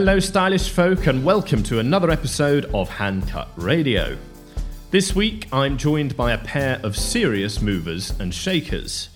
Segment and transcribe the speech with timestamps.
[0.00, 4.16] Hello, stylish folk, and welcome to another episode of Handcut Radio.
[4.90, 9.10] This week, I'm joined by a pair of serious movers and shakers.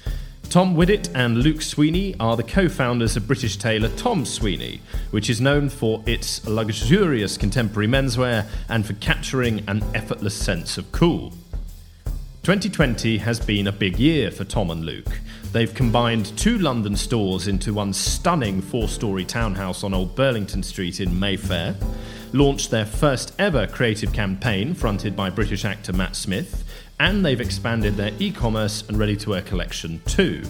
[0.51, 5.31] Tom Whitaker and Luke Sweeney are the co founders of British tailor Tom Sweeney, which
[5.31, 11.33] is known for its luxurious contemporary menswear and for capturing an effortless sense of cool.
[12.45, 15.19] 2020 has been a big year for Tom and Luke.
[15.53, 21.01] They've combined two London stores into one stunning four story townhouse on Old Burlington Street
[21.01, 21.75] in Mayfair,
[22.35, 26.65] launched their first ever creative campaign fronted by British actor Matt Smith,
[27.01, 30.43] and they've expanded their e commerce and ready to wear collection too.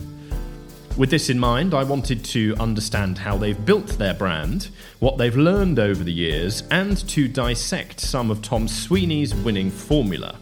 [0.97, 5.37] With this in mind, I wanted to understand how they've built their brand, what they've
[5.37, 10.35] learned over the years, and to dissect some of Tom Sweeney's winning formula.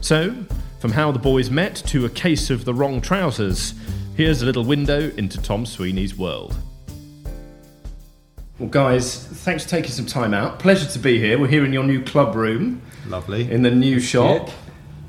[0.00, 0.34] So,
[0.78, 3.74] from how the boys met to a case of the wrong trousers,
[4.16, 6.54] here's a little window into Tom Sweeney's world.
[8.58, 10.58] Well, guys, thanks for taking some time out.
[10.58, 11.38] Pleasure to be here.
[11.38, 12.82] We're here in your new club room.
[13.06, 13.50] Lovely.
[13.50, 14.50] In the new shop,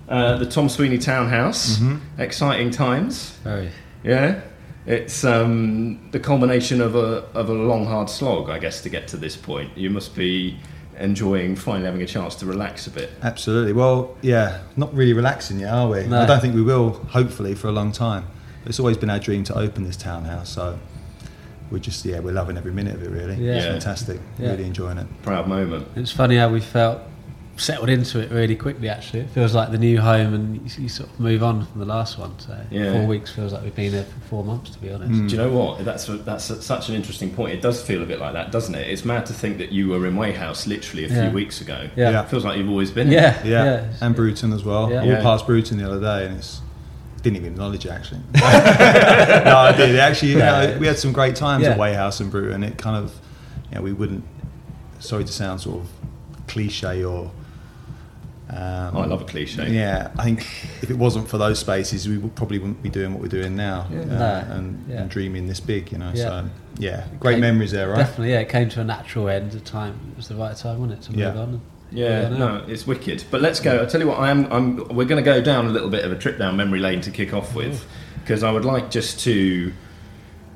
[0.07, 1.77] uh, the Tom Sweeney Townhouse.
[1.77, 2.21] Mm-hmm.
[2.21, 3.31] Exciting times.
[3.43, 3.71] Very.
[4.03, 4.41] Yeah.
[4.85, 9.07] It's um, the culmination of a, of a long, hard slog, I guess, to get
[9.09, 9.75] to this point.
[9.77, 10.57] You must be
[11.00, 13.09] enjoying finally having a chance to relax a bit.
[13.22, 13.73] Absolutely.
[13.73, 16.05] Well, yeah, not really relaxing yet, are we?
[16.05, 16.22] No.
[16.22, 18.25] I don't think we will, hopefully, for a long time.
[18.64, 20.77] But it's always been our dream to open this townhouse, so
[21.72, 23.36] we're just, yeah, we're loving every minute of it, really.
[23.36, 23.53] Yeah.
[23.53, 24.20] It's fantastic.
[24.38, 24.52] Yeah.
[24.52, 25.08] Really enjoying it.
[25.22, 25.88] Proud moment.
[25.95, 27.02] It's funny how we felt
[27.59, 28.89] settled into it really quickly.
[28.89, 31.79] Actually, it feels like the new home, and you, you sort of move on from
[31.79, 32.38] the last one.
[32.39, 32.93] So Yeah.
[32.93, 35.11] four weeks feels like we've been there for four months, to be honest.
[35.11, 35.29] Mm.
[35.29, 35.83] Do you know what?
[35.85, 37.53] That's that's such an interesting point.
[37.53, 38.87] It does feel a bit like that, doesn't it?
[38.89, 41.89] It's mad to think that you were in Weighhouse literally a few weeks ago.
[41.95, 42.11] Yeah.
[42.11, 42.23] Yeah.
[42.23, 43.11] It feels like you've always been.
[43.11, 43.63] Yeah, Yeah.
[43.65, 44.89] yeah, And Bruton as well.
[44.91, 45.02] Yeah.
[45.02, 45.11] I Yeah.
[45.14, 46.61] walked past Bruton the other day and it's.
[47.21, 48.21] Didn't even acknowledge it actually.
[48.33, 49.99] no, I did.
[49.99, 50.77] Actually, you know, Yeah.
[50.77, 51.71] we had some great times Yeah.
[51.71, 52.64] at Weighhouse and Bruton.
[52.64, 53.14] It kind of,
[53.70, 54.23] you know, we wouldn't.
[54.99, 55.89] Sorry to sound sort of
[56.47, 57.30] cliche or.
[58.52, 59.70] Um, Oh, I love a cliche.
[59.70, 60.39] Yeah, I think
[60.82, 63.55] if it wasn't for those spaces, we would probably wouldn't be doing what we're doing
[63.55, 63.99] now Yeah.
[63.99, 65.02] uh, No, and, yeah.
[65.02, 66.11] and dreaming this big, you know.
[66.15, 66.23] Yeah.
[66.23, 66.49] So
[66.80, 67.98] yeah, great Came- memories there, right?
[67.98, 68.39] Definitely, yeah.
[68.39, 69.52] It came to a natural end.
[69.52, 71.36] The time it was the right time, wasn't it, to move Yeah.
[71.42, 71.61] on?
[71.92, 72.38] Yeah, Yeah, no.
[72.59, 73.23] no, it's wicked.
[73.32, 73.77] But let's go.
[73.80, 74.52] I'll tell you what, I am.
[74.52, 74.77] I'm.
[74.89, 77.09] We're going to go down a little bit of a trip down memory lane to
[77.11, 77.83] kick off with,
[78.21, 79.73] because I would like just to.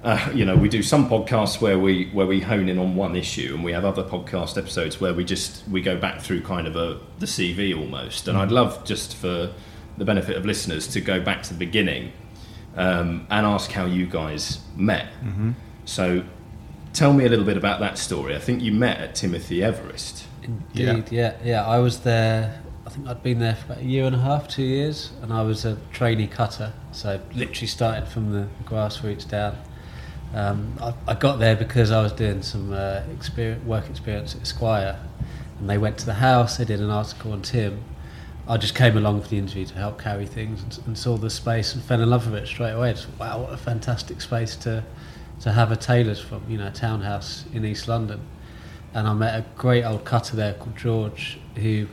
[0.03, 3.15] Uh, you know, we do some podcasts where we where we hone in on one
[3.15, 6.67] issue, and we have other podcast episodes where we just we go back through kind
[6.67, 8.27] of a the CV almost.
[8.27, 9.53] And I'd love just for
[9.97, 12.11] the benefit of listeners to go back to the beginning
[12.75, 15.07] um, and ask how you guys met.
[15.85, 16.23] So,
[16.93, 18.35] tell me a little bit about that story.
[18.35, 20.25] I think you met at Timothy Everest.
[20.41, 21.37] Indeed, yeah.
[21.43, 22.61] yeah, I was there.
[22.85, 25.31] I think I'd been there for about a year and a half, two years, and
[25.31, 26.73] I was a trainee cutter.
[26.91, 29.57] So literally started from the grassroots down.
[30.33, 34.41] Um, I, I got there because I was doing some uh, experience, work experience at
[34.41, 34.99] Esquire,
[35.59, 36.57] and they went to the house.
[36.57, 37.83] They did an article on Tim.
[38.47, 41.29] I just came along for the interview to help carry things and, and saw the
[41.29, 42.91] space and fell in love with it straight away.
[42.93, 44.83] Just wow, what a fantastic space to
[45.41, 48.21] to have a tailor's from, you know, a townhouse in East London
[48.93, 51.87] and I met a great old cutter there called George, who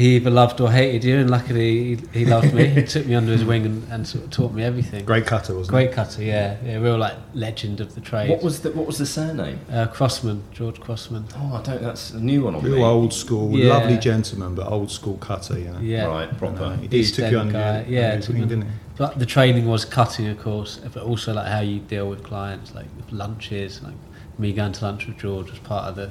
[0.00, 2.66] he either loved or hated you, and luckily he, he loved me.
[2.68, 5.04] he took me under his wing and, and sort of taught me everything.
[5.04, 8.30] Great cutter, wasn't Great cutter, yeah, yeah, real like legend of the trade.
[8.30, 9.60] What was the What was the surname?
[9.70, 11.24] uh, Crossman, George Crossman?
[11.36, 11.82] Oh, I don't.
[11.82, 12.62] That's a new one on?
[12.62, 12.82] Real me.
[12.82, 13.74] old school, Yeah.
[13.74, 15.80] lovely gentleman, but old school cutter, you know.
[15.80, 16.64] Yeah, Right, And, proper.
[16.64, 18.48] uh, he, he East took End you under, guy, under yeah, his took wing, me-
[18.48, 18.70] didn't he?
[18.96, 22.74] But the training was cutting, of course, but also like how you deal with clients,
[22.74, 23.94] like with lunches, like
[24.38, 26.10] me going to lunch with George was part of the,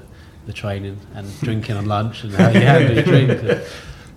[0.50, 3.62] the training, and drinking on lunch, and how you handle your drink, and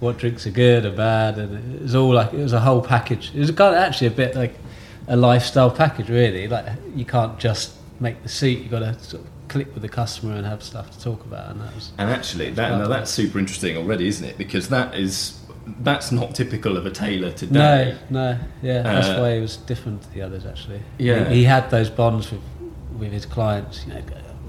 [0.01, 2.81] what drinks are good or bad, and it was all like it was a whole
[2.81, 3.31] package.
[3.35, 4.55] It was kind of actually a bit like
[5.09, 6.49] a lifestyle package, really.
[6.49, 6.67] Like
[6.97, 10.35] you can't just make the seat; you've got to sort of click with the customer
[10.35, 13.39] and have stuff to talk about, and that was And actually, that now that's super
[13.39, 14.39] interesting already, isn't it?
[14.39, 15.39] Because that is
[15.81, 17.97] that's not typical of a tailor today.
[18.11, 20.45] No, no, yeah, that's Uh, why he was different to the others.
[20.47, 21.29] Actually, Yeah.
[21.29, 22.41] he, he had those bonds with
[22.99, 24.01] with his clients, you know,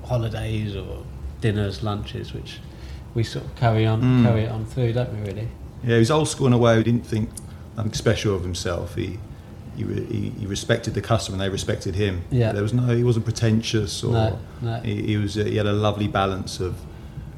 [0.06, 1.04] holidays or
[1.44, 2.60] dinners, lunches, which
[3.14, 4.24] we sort of carry on, Mm.
[4.24, 5.20] carry it on through, don't we?
[5.28, 5.48] Really?
[5.84, 6.78] Yeah, he was old school in a way.
[6.78, 7.30] He didn't think
[7.76, 8.96] nothing special of himself.
[8.96, 9.20] He
[9.76, 12.22] he, he, he respected the customer, and they respected him.
[12.32, 12.52] Yeah.
[12.54, 12.96] there was no.
[12.96, 14.76] He wasn't pretentious, or No, no.
[14.82, 15.34] He, he was.
[15.34, 16.76] He had a lovely balance of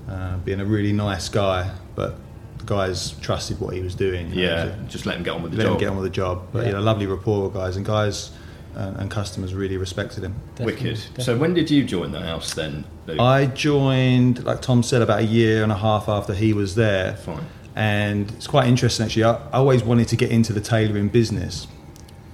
[0.09, 2.15] uh, being a really nice guy, but
[2.59, 4.29] the guys trusted what he was doing.
[4.33, 5.79] you know, Yeah, so just let him get on with the let him job.
[5.79, 6.35] get on with the job.
[6.51, 8.31] But he had a lovely rapport with guys, and guys
[8.75, 10.35] uh, and customers really respected him.
[10.55, 11.23] Definitely, Wicked.
[11.23, 12.83] So when did you join the house then?
[13.19, 17.15] I joined, like Tom said, about a year and a half after he was there.
[17.17, 17.45] Fine.
[17.75, 19.25] And it's quite interesting actually.
[19.25, 21.67] I, I always wanted to get into the tailoring business,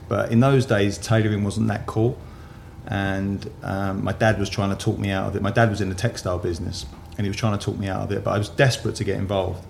[0.08, 2.18] but in those days, tailoring wasn't that cool.
[2.88, 5.42] and um, my dad was trying to talk me out of it.
[5.42, 6.86] My dad was in the textile business,
[7.18, 9.04] and he was trying to talk me out of it, but I was desperate to
[9.04, 9.66] get involved.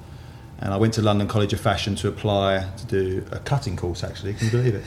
[0.59, 4.03] And I went to London College of Fashion to apply to do a cutting course.
[4.03, 4.83] Actually, can you believe it?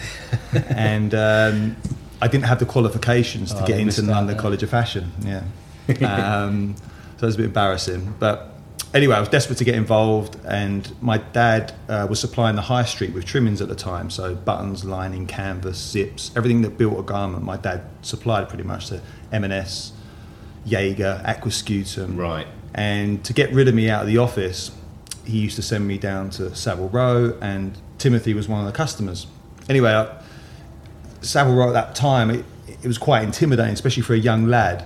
[0.70, 1.76] and um,
[2.22, 4.37] I didn't have the qualifications to Oh, get into London there.
[4.37, 5.11] College of Fashion.
[5.25, 5.43] Yeah,
[6.03, 6.75] um,
[7.19, 8.51] so it was a bit embarrassing, but
[8.93, 12.85] anyway, I was desperate to get involved, and my dad uh, was supplying the high
[12.85, 17.03] street with trimmings at the time, so buttons, lining, canvas, zips, everything that built a
[17.03, 17.43] garment.
[17.45, 19.01] My dad supplied pretty much to
[19.33, 19.93] M&S,
[20.65, 22.47] Jaeger, Aquascutum, Right.
[22.75, 24.71] and to get rid of me out of the office,
[25.25, 28.73] he used to send me down to Savile Row, and Timothy was one of the
[28.77, 29.27] customers.
[29.69, 30.09] Anyway, I,
[31.23, 34.85] Savile Row at that time, it, it was quite intimidating, especially for a young lad.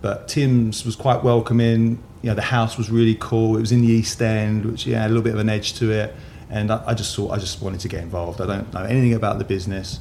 [0.00, 2.02] But Tim's was quite welcoming.
[2.22, 3.56] You know, the house was really cool.
[3.56, 5.74] It was in the East End, which yeah, had a little bit of an edge
[5.74, 6.14] to it.
[6.50, 8.40] And I, I just thought I just wanted to get involved.
[8.40, 10.00] I don't know anything about the business.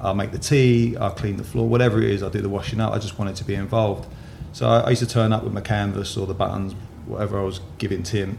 [0.00, 2.22] I'll make the tea, I'll clean the floor, whatever it is.
[2.22, 2.92] I'll do the washing up.
[2.92, 4.08] I just wanted to be involved.
[4.52, 6.74] So I, I used to turn up with my canvas or the buttons,
[7.06, 8.38] whatever I was giving Tim,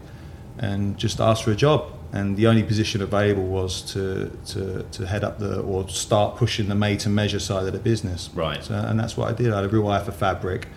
[0.58, 1.92] and just ask for a job.
[2.12, 6.68] And the only position available was to, to, to head up the or start pushing
[6.68, 8.30] the made to measure side of the business.
[8.34, 8.64] Right.
[8.64, 9.52] So, and that's what I did.
[9.52, 10.68] I had a real eye for fabric.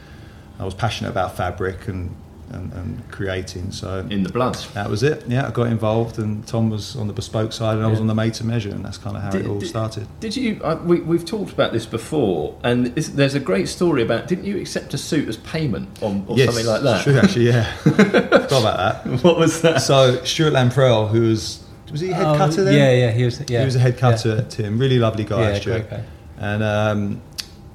[0.63, 2.15] I was passionate about fabric and,
[2.51, 3.73] and, and creating.
[3.73, 4.55] So In the blood.
[4.75, 5.25] that was it.
[5.27, 8.07] Yeah, I got involved, and Tom was on the bespoke side, and I was on
[8.07, 10.07] the made to measure, and that's kind of how Did- it all did- started.
[10.21, 10.61] Did you?
[10.63, 14.29] Uh, we, we've talked about this before, and is, there's a great story about.
[14.29, 17.03] Didn't you accept a suit as payment on, or something like that?
[17.03, 17.73] True, actually, yeah.
[17.79, 19.25] Forgot about that.
[19.25, 19.79] What was that?
[19.83, 22.75] So Stuart Lamprell, who was was he head Oh, cutter then?
[22.75, 23.43] Yeah, yeah, he was.
[23.51, 24.01] Yeah, he was a head yeah.
[24.01, 24.79] cutter at Tim.
[24.79, 25.91] Really lovely guy, Yeah, Stuart.
[25.91, 26.05] guy.
[26.39, 27.23] And um,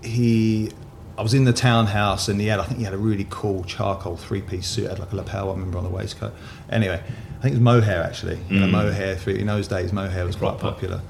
[0.04, 0.72] he,
[1.18, 3.64] I was in the townhouse, and he had, I think he had a really cool
[3.64, 6.34] charcoal three-piece suit, had like a lapel, I remember on the waistcoat.
[6.70, 8.40] Anyway, I think it was mohair actually.
[8.50, 8.72] You know, Mm.
[8.72, 9.16] mohair.
[9.16, 11.02] Three, in those days, mohair was quite popular.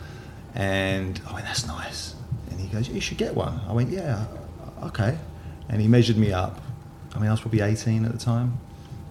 [0.56, 2.16] And I went, that's nice.
[2.50, 3.60] And he goes, you should get one.
[3.68, 4.26] I went, yeah,
[4.84, 5.18] okay.
[5.70, 6.62] And he measured me up.
[7.14, 8.60] I mean, I was probably 18 at the time.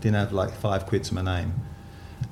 [0.00, 1.52] Didn't have like five quid to my name.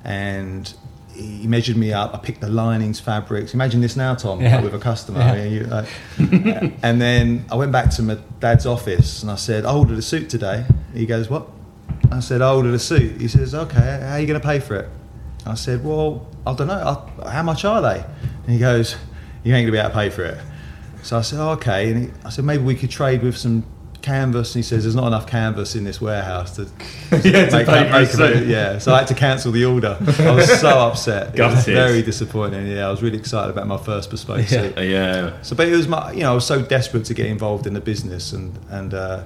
[0.03, 0.73] And
[1.15, 2.13] he measured me up.
[2.13, 3.53] I picked the linings, fabrics.
[3.53, 4.55] Imagine this now, Tom, Yeah.
[4.55, 5.19] like with a customer.
[5.19, 5.43] Yeah.
[5.45, 5.87] You, like,
[6.83, 10.01] and then I went back to my dad's office and I said, I ordered a
[10.01, 10.65] suit today.
[10.93, 11.47] He goes, What?
[12.11, 13.19] I said, I ordered a suit.
[13.21, 14.89] He says, Okay, how are you going to pay for it?
[15.45, 17.05] I said, Well, I don't know.
[17.23, 18.03] I, how much are they?
[18.43, 18.95] And he goes,
[19.43, 20.37] You ain't going to be able to pay for it.
[21.03, 21.91] So I said, oh, Okay.
[21.91, 23.65] And he, I said, Maybe we could trade with some
[24.05, 24.55] canvas.
[24.55, 26.61] And he says, There's not enough canvas in this warehouse to,
[27.11, 28.45] Yeah, to make, a make a.
[28.45, 28.77] Yeah.
[28.77, 29.97] So I had to cancel the order.
[30.19, 31.37] I was so upset.
[31.37, 31.73] It was Gutted.
[31.75, 32.67] very disappointing.
[32.67, 34.61] Yeah, I was really excited about my first bespoke Yeah.
[34.61, 34.77] suit.
[34.79, 35.41] Yeah.
[35.41, 37.73] So, but it was my, you know, I was so desperate to get involved in
[37.73, 39.23] the business, and and uh,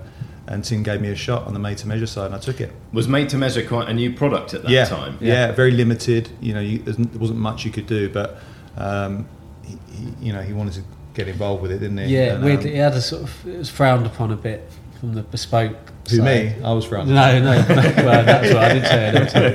[0.48, 2.60] and Tim gave me a shot on the made to measure side, and I took
[2.62, 2.72] it.
[2.94, 5.18] Was made to measure quite a new product at that yeah, time.
[5.22, 6.30] yeah, very limited.
[6.42, 8.38] You know, you, there wasn't much you could do, but
[8.78, 9.28] um,
[9.64, 12.06] he, he, you know, he wanted to get involved with it, didn't he?
[12.15, 13.47] Yeah, And, weirdly, um, it had a sort of.
[13.47, 14.69] It was frowned upon a bit
[15.00, 15.75] from the bespoke.
[16.09, 16.25] who side.
[16.25, 16.63] me?
[16.63, 17.07] I was from.
[17.13, 19.07] No, no, well, that's what I didn't say.
[19.07, 19.50] I didn't say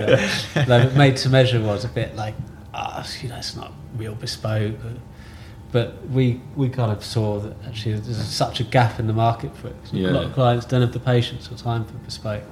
[0.54, 0.68] that.
[0.68, 2.34] No, but made to measure was a bit like,
[2.72, 4.74] ah, you know, it's not real bespoke.
[4.82, 4.92] But,
[5.72, 9.56] but we we kind of saw that actually there's such a gap in the market
[9.56, 9.76] for it.
[9.82, 10.10] 'Cause Yeah.
[10.10, 12.44] A lot of clients don't have the patience or time for bespoke,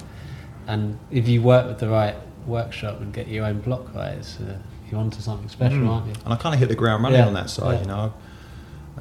[0.67, 4.37] and if you work with the right workshop and get your own block right, it's,
[4.41, 4.57] uh,
[4.91, 5.89] you're onto something special, Mm.
[5.89, 6.13] aren't you?
[6.25, 7.75] And I kind of hit the ground running Yeah, on that side.
[7.75, 7.81] yeah.
[7.81, 8.13] You know,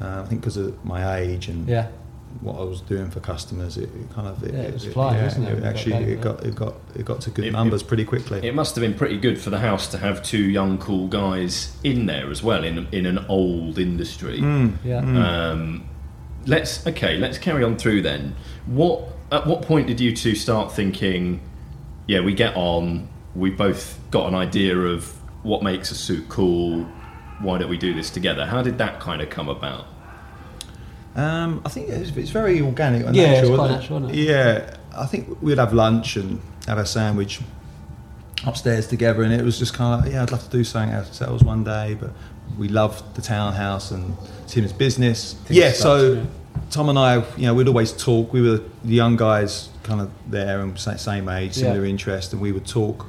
[0.03, 1.89] uh, I think because of my age and Yeah,
[2.41, 5.23] what I was doing for customers, it, it kind of it, Yeah, it was flying,
[5.23, 5.59] wasn't it?
[5.59, 8.41] it actually, Got it got it got it got to good It- numbers pretty quickly.
[8.47, 11.77] It must have been pretty good for the house to have two young, cool guys
[11.85, 14.41] in there as well in in an old industry.
[14.41, 15.03] Mm, Yeah.
[15.03, 15.17] mm.
[15.23, 15.85] Um,
[16.47, 17.17] let's okay.
[17.19, 18.35] Let's carry on through then.
[18.67, 21.41] What at what point did you two start thinking?
[22.07, 23.09] Yeah, we get on.
[23.35, 25.07] We both got an idea of
[25.43, 26.85] what makes a suit cool.
[27.41, 28.47] Why don't we do this together?
[28.47, 29.87] How did that kind of come about?
[31.15, 33.69] Um, I think it's, it's very organic and Yeah, it's natural.
[33.69, 34.29] natural, isn't it?
[34.29, 37.41] Yeah, I think we'd have lunch and have a sandwich
[38.47, 40.95] upstairs together, and it was just kind of like, yeah, I'd love to do something
[40.95, 42.11] ourselves one day, but
[42.59, 44.17] we loved the townhouse and
[44.49, 45.35] Tim's business.
[45.35, 46.27] Things yeah, so to-
[46.71, 48.33] Tom and I, you know, we'd always talk.
[48.33, 51.65] We were the young guys, kind of there and same age, Yeah.
[51.65, 53.07] similar interest, and we would talk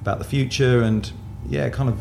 [0.00, 1.10] about the future and
[1.48, 1.98] yeah, kind of.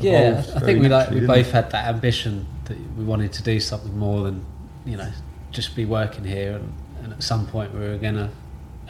[0.00, 1.34] Yeah, I think we like we didn't it?
[1.34, 4.44] both had that ambition that we wanted to do something more than
[4.84, 5.10] you know
[5.50, 6.72] just be working here, and,
[7.02, 8.30] and at some point we were gonna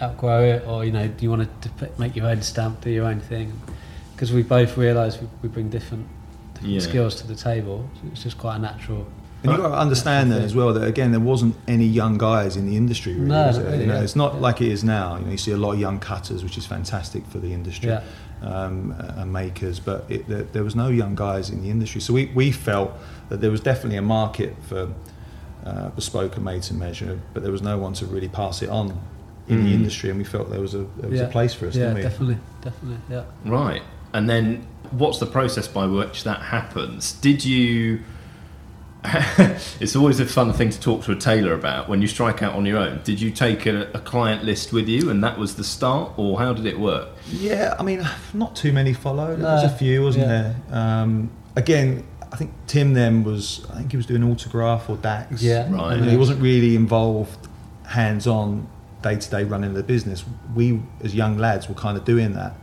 [0.03, 3.07] outgrow it, or you know, do you want to make your own stamp, do your
[3.07, 3.53] own thing?
[4.15, 6.07] Because we both realised we, we bring different,
[6.55, 6.81] different Yeah.
[6.81, 7.89] skills to the table.
[7.95, 9.07] So it's just quite a natural.
[9.43, 12.57] And you've got to understand then as well that again there wasn't any young guys
[12.57, 13.27] in the industry really.
[13.27, 14.01] No, really, you know, yeah.
[14.03, 14.41] it's not Yeah.
[14.41, 15.17] like it is now.
[15.19, 17.91] You know, you see a lot of young cutters, which is fantastic for the industry,
[17.91, 18.03] Yeah.
[18.43, 19.81] um, and makers.
[19.81, 22.93] But it, there, there was no young guys in the industry, so we, we felt
[23.29, 24.89] that there was definitely a market for
[25.65, 28.69] uh, bespoke and made to measure, but there was no one to really pass it
[28.69, 28.99] on
[29.49, 29.65] in Mm.
[29.65, 31.27] the industry, and we felt there was a there was Yeah.
[31.27, 32.03] a place for us, yeah, didn't we?
[32.03, 33.23] definitely, definitely, yeah.
[33.45, 33.83] Right.
[34.13, 37.13] And then what's the process by which that happens?
[37.13, 38.01] Did you.
[39.81, 42.55] it's always a fun thing to talk to a tailor about when you strike out
[42.55, 43.01] on your own.
[43.05, 46.39] Did you take a, a client list with you and that was the start, or
[46.39, 47.09] how did it work?
[47.31, 49.41] Yeah, I mean, not too many followed.
[49.41, 50.55] There was a few, wasn't yeah.
[50.71, 50.79] there?
[50.79, 52.05] Um, again,
[52.35, 53.65] I think Tim then was.
[53.71, 55.41] I think he was doing autograph or DAKS.
[55.41, 55.73] Yeah.
[55.73, 55.93] Right.
[55.93, 57.47] I mean, he wasn't really involved
[57.87, 58.67] hands-on
[59.03, 60.25] day-to-day running the business.
[60.55, 62.55] We, as young lads, were kind of doing that,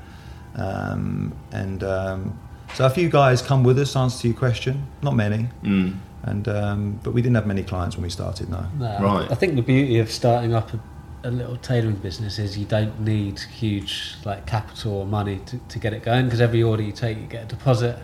[0.56, 2.40] um, and um,
[2.74, 3.96] so a few guys come with us.
[3.96, 5.96] Answer to your question, not many, Mm.
[6.24, 8.50] and um, but we didn't have many clients when we started.
[8.50, 8.66] No.
[8.78, 9.32] No, I- Right.
[9.32, 10.80] I think the beauty of starting up a,
[11.24, 15.80] a little tailoring business is you don't need huge like capital or money to, to
[15.80, 17.98] get it going because every order you take you get a deposit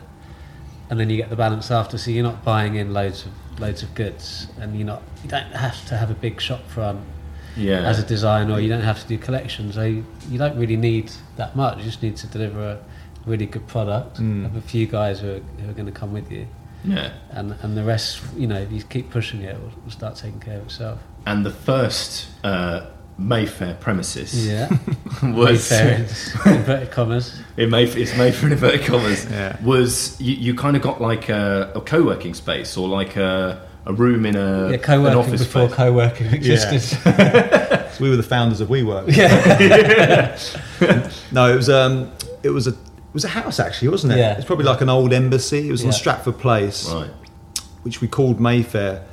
[0.89, 3.83] and then you get the balance after so you're not buying in loads of loads
[3.83, 6.99] of goods and you're not you don't have to have a big shop front
[7.55, 7.81] Yeah.
[7.89, 11.11] as a designer you don't have to do collections so you, you don't really need
[11.37, 12.77] that much you just need to deliver a
[13.25, 14.43] really good product Mm.
[14.43, 16.45] have a few guys who are, who are going to come with you
[16.85, 17.11] yeah.
[17.31, 20.15] and and the rest you know if you keep pushing it it will, will start
[20.15, 22.85] taking care of itself And the first uh,
[23.19, 24.69] Mayfair premises Yeah.
[25.23, 26.05] was Fair
[26.45, 27.39] in inverted commas.
[27.57, 29.25] it Mayf- it's Mayfair in inverted commas.
[29.31, 29.57] Yeah.
[29.63, 33.93] Was you, you kind of got like a, a co-working space or like a, a
[33.93, 35.75] room in a Yeah, co-working office before space?
[35.77, 36.81] co-working existed.
[36.81, 39.15] So we were the founders of WeWork.
[39.15, 40.37] Yeah.
[41.31, 42.11] No, it was um,
[42.43, 44.19] it was a it was a house actually, wasn't it?
[44.19, 44.35] Yeah.
[44.37, 45.67] It's probably like an old embassy.
[45.67, 45.87] It was Yeah.
[45.87, 47.09] on Stratford Place, right.
[47.81, 49.03] which we called Mayfair,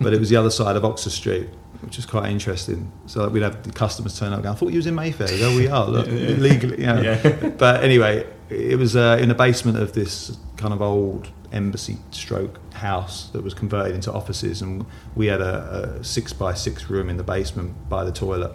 [0.00, 1.48] but it was the other side of Oxford Street,
[1.82, 2.90] which is quite interesting.
[3.06, 4.42] So like, we'd have the customers turn up.
[4.42, 5.28] Going, I thought you was in Mayfair.
[5.28, 5.86] Go, we are.
[5.86, 7.00] Look, legally, you know.
[7.02, 7.50] Yeah.
[7.56, 12.58] But anyway, it was uh, in the basement of this kind of old embassy stroke
[12.74, 17.08] house that was converted into offices, and we had a, a six by six room
[17.08, 18.52] in the basement by the toilet.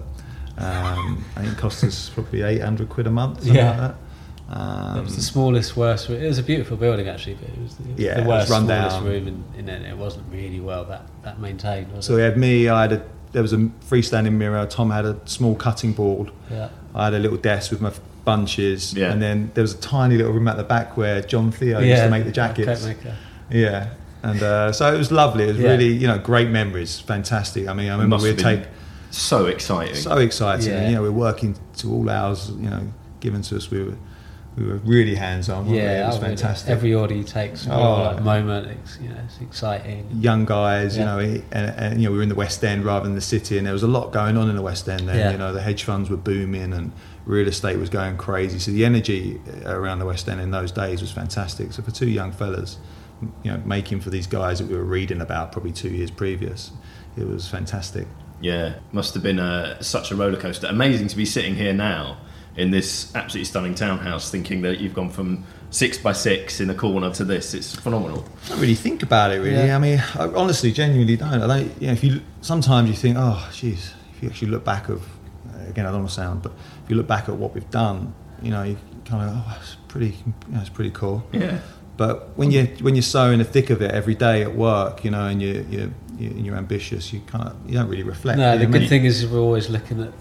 [0.58, 3.38] Um, I think it cost us probably eight hundred quid a month.
[3.40, 3.70] Something Yeah.
[3.70, 3.96] like that.
[4.56, 6.10] Um, It was the smallest, worst.
[6.10, 8.52] It was a beautiful building actually, but it was the, Yeah, the it was worst,
[8.52, 9.06] run smallest down.
[9.06, 9.82] room in, in it.
[9.90, 12.70] It wasn't really well that, that maintained, was so we had me.
[12.70, 13.58] I had a there was a
[13.90, 14.64] freestanding mirror.
[14.68, 16.30] Tom had a small cutting board.
[16.52, 16.70] Yeah.
[16.94, 17.92] I had a little desk with my
[18.26, 19.12] bunches, Yeah.
[19.12, 22.04] and then there was a tiny little room at the back where John Theo used
[22.04, 22.82] to make the jackets.
[22.82, 23.16] coat maker.
[23.50, 23.90] Yeah,
[24.22, 25.46] and uh, so it was lovely.
[25.46, 25.72] It was Yeah.
[25.72, 27.00] really, you know, great memories.
[27.00, 27.68] Fantastic.
[27.68, 28.68] I mean, I remember we'd have take
[29.10, 29.96] so exciting.
[29.96, 30.70] so exciting.
[30.70, 30.78] Yeah.
[30.82, 32.52] And, you know, we're working to all hours.
[32.60, 32.82] You know,
[33.20, 33.72] given to us.
[33.72, 33.98] We were
[34.58, 35.68] we were really hands on.
[35.68, 35.78] we?
[35.78, 36.70] Yeah, it was I really- fantastic.
[36.70, 37.72] Every order you take, oh.
[37.72, 38.04] a Oh.
[38.14, 38.68] like moment.
[38.68, 40.08] It's, you know, it's exciting.
[40.20, 41.12] young guys, you Yeah.
[41.16, 41.44] know, and,
[41.78, 43.74] and you know, we were in the West End rather than the city, and there
[43.74, 45.08] was a lot going on in the West End.
[45.10, 45.32] Then, Yeah.
[45.32, 46.92] you know, the hedge funds were booming and
[47.26, 48.60] real estate was going crazy.
[48.60, 51.74] So the energy uh, around the West End in those days was fantastic.
[51.74, 52.78] So for two young fellas,
[53.44, 56.72] you know, making for these guys that we were reading about probably two years previous,
[57.18, 58.08] it was fantastic.
[58.42, 60.68] Yeah, must have been a, such a roller coaster.
[60.68, 62.18] Amazing to be sitting here now
[62.56, 66.76] in this absolutely stunning townhouse, thinking that you've gone from six by six in a
[66.76, 67.54] corner to this.
[67.54, 68.26] It's phenomenal.
[68.46, 69.40] I don't really think about it.
[69.40, 69.76] Really, Yeah.
[69.76, 71.42] I mean, I honestly, genuinely don't.
[71.42, 71.82] I don't.
[71.82, 75.02] You know, if you sometimes you think, oh, jeez, if you actually look back of,
[75.56, 76.52] uh, again, I don't want to sound, but
[76.84, 79.76] if you look back at what we've done, you know, you kind of, oh, it's
[79.88, 81.24] pretty, you know, it's pretty cool.
[81.32, 81.60] Yeah,
[81.98, 85.04] But when you when you're so in the thick of it every day at work,
[85.04, 88.38] you know, and you you you- you're ambitious, you can't you don't really reflect.
[88.38, 90.14] No, the good really- thing is we're always looking at.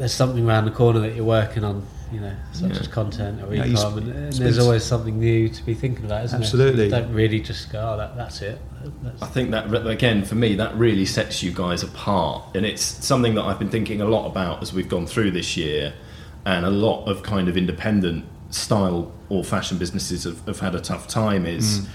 [0.00, 2.78] There's something around the corner that you're working on, you know, such Yeah.
[2.80, 6.24] as content or Yeah, e-com, and, and there's always something new to be thinking about,
[6.24, 6.44] isn't it?
[6.44, 6.88] Absolutely.
[6.88, 8.58] don't really just go, oh, that, that's it.
[9.02, 12.82] That's, I think that again for me that really sets you guys apart, and it's
[12.82, 15.92] something that I've been thinking a lot about as we've gone through this year,
[16.46, 20.80] and a lot of kind of independent style or fashion businesses have, have had a
[20.80, 21.44] tough time.
[21.44, 21.88] Is mm.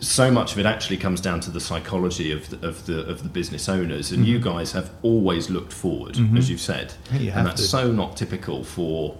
[0.00, 3.22] So much of it actually comes down to the psychology of the, of the of
[3.22, 4.48] the business owners, and you mm-hmm.
[4.48, 6.36] guys have always looked forward, mm-hmm.
[6.36, 7.68] as you've said, you and that's to.
[7.68, 9.16] so not typical for.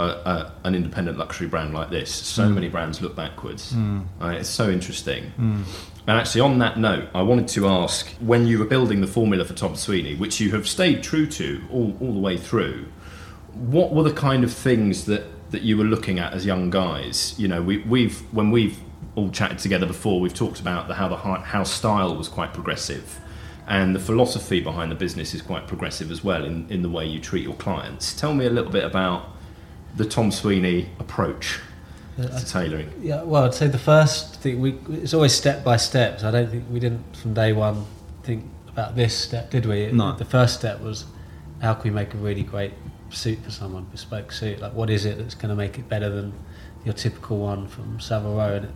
[0.00, 2.54] A, a, an independent luxury brand like this, so mm.
[2.54, 3.72] many brands look backwards.
[3.72, 4.04] Mm.
[4.20, 5.32] Uh, it's so interesting.
[5.38, 5.62] Mm.
[6.08, 9.44] And actually, on that note, I wanted to ask when you were building the formula
[9.44, 12.86] for Tom Sweeney, which you have stayed true to all, all the way through,
[13.52, 17.34] what were the kind of things that, that you were looking at as young guys?
[17.38, 18.76] You know, we, we've when we've
[19.16, 22.52] all chatted together before, we've talked about the, how the hi- how style was quite
[22.52, 23.20] progressive,
[23.66, 27.06] and the philosophy behind the business is quite progressive as well in, in the way
[27.06, 28.14] you treat your clients.
[28.14, 29.28] Tell me a little bit about
[29.96, 31.60] the Tom Sweeney approach
[32.16, 32.90] to tailoring.
[33.02, 36.24] Yeah, well, I'd say the first thing we it's always step by steps.
[36.24, 37.86] I don't think we didn't from day one
[38.22, 39.90] think about this step, did we?
[39.92, 40.14] No.
[40.14, 41.06] The first step was
[41.60, 42.72] how can we make a really great
[43.10, 44.60] suit for someone, bespoke suit?
[44.60, 46.32] Like, what is it that's going to make it better than
[46.84, 48.54] your typical one from Savile Row?
[48.54, 48.70] And it,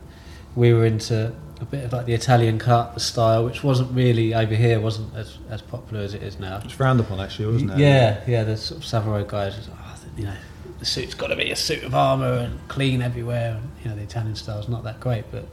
[0.58, 4.54] we were into a bit of like the Italian cut style, which wasn't really over
[4.54, 6.60] here, wasn't as, as popular as it is now.
[6.64, 7.78] It's frowned upon, actually, wasn't it?
[7.78, 8.42] Yeah, yeah.
[8.44, 10.34] The sort of Savile guys, was, oh, you know,
[10.80, 13.50] the suit's got to be a suit of armour and clean everywhere.
[13.56, 15.44] And, you know, the Italian style's not that great, but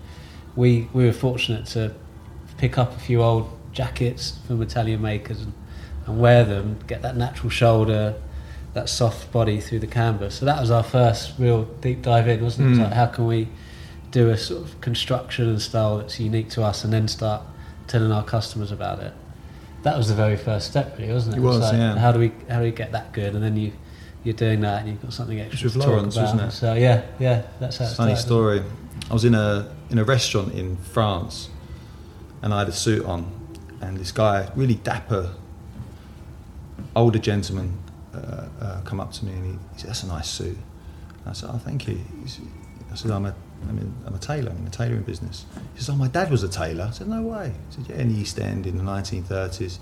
[0.55, 1.93] we we were fortunate to
[2.57, 5.53] pick up a few old jackets from Italian makers and,
[6.07, 8.15] and wear them, get that natural shoulder,
[8.73, 10.35] that soft body through the canvas.
[10.35, 12.71] So that was our first real deep dive in, wasn't it?
[12.71, 12.83] It Mm.
[12.85, 13.47] like, how can we
[14.15, 17.41] do a sort of construction and style that's unique to us, and then start
[17.85, 19.13] telling our customers about it.
[19.83, 21.39] That was the very first step, really, wasn't it?
[21.39, 21.97] It was, like, yeah.
[21.97, 23.35] How do we how do we get that good?
[23.35, 23.73] And then you
[24.23, 26.05] you're doing that, and you've got something extra with to talk about.
[26.05, 26.51] wasn't it?
[26.51, 27.85] So yeah, yeah, that's how.
[27.85, 28.21] it Funny started.
[28.21, 28.63] story.
[29.11, 31.49] I was in a in a restaurant in France,
[32.41, 33.29] and I had a suit on,
[33.81, 35.33] and this guy, really dapper,
[36.95, 37.77] older gentleman,
[38.13, 40.57] uh, uh, come up to me and he, he said, "That's a nice suit."
[41.19, 42.45] And I said, "Oh, thank you." He said,
[42.91, 43.35] I said, "I'm a
[43.69, 44.51] I'm, in, I'm a tailor.
[44.51, 47.07] I'm in the tailoring business." He says, "Oh, my dad was a tailor." I said,
[47.07, 49.79] "No way." He said, "Yeah, in the East End in the 1930s."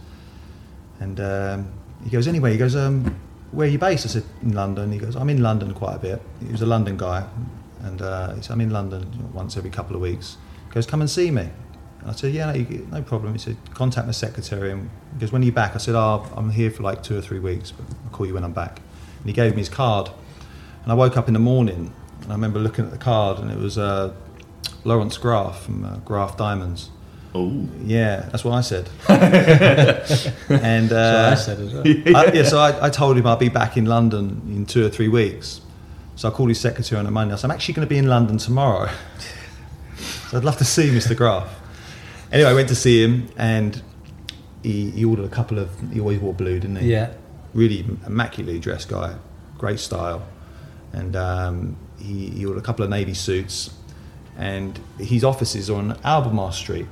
[0.99, 1.67] And um,
[2.03, 3.19] he goes, "Anyway," he goes, um,
[3.51, 5.99] "Where are you based?" I said, "In London." He goes, "I'm in London quite a
[5.99, 7.25] bit." He was a London guy,
[7.83, 10.37] and uh, he said, "I'm in London once every couple of weeks."
[10.67, 11.49] He goes, "Come and see me."
[12.01, 15.31] And I said, "Yeah, no, no problem." He said, "Contact my secretary." And he goes,
[15.31, 17.71] "When are you back?" I said, "Oh, I'm here for like two or three weeks,
[17.71, 18.81] but I'll call you when I'm back."
[19.19, 20.09] And he gave me his card,
[20.83, 23.51] and I woke up in the morning, and I remember looking at the card, and
[23.51, 24.13] it was uh,
[24.83, 26.89] Lawrence Graff from uh, Graff Diamonds.
[27.35, 28.89] Oh, Yeah, that's what I said.
[29.09, 31.83] and So uh, I said as well.
[31.85, 34.89] I, yeah, so I, I told him I'd be back in London in two or
[34.89, 35.61] three weeks.
[36.15, 37.33] So I called his secretary on a Monday.
[37.33, 38.87] I said, I'm actually going to be in London tomorrow.
[40.29, 41.17] so I'd love to see Mr.
[41.17, 41.49] Graff.
[42.31, 43.81] Anyway, I went to see him and
[44.61, 46.91] he, he ordered a couple of, he always wore blue, didn't he?
[46.91, 47.13] Yeah,
[47.55, 49.15] Really immaculately dressed guy,
[49.57, 50.23] great style.
[50.91, 53.73] And um, he, he ordered a couple of navy suits.
[54.37, 56.87] And his offices are on Albemarle Street.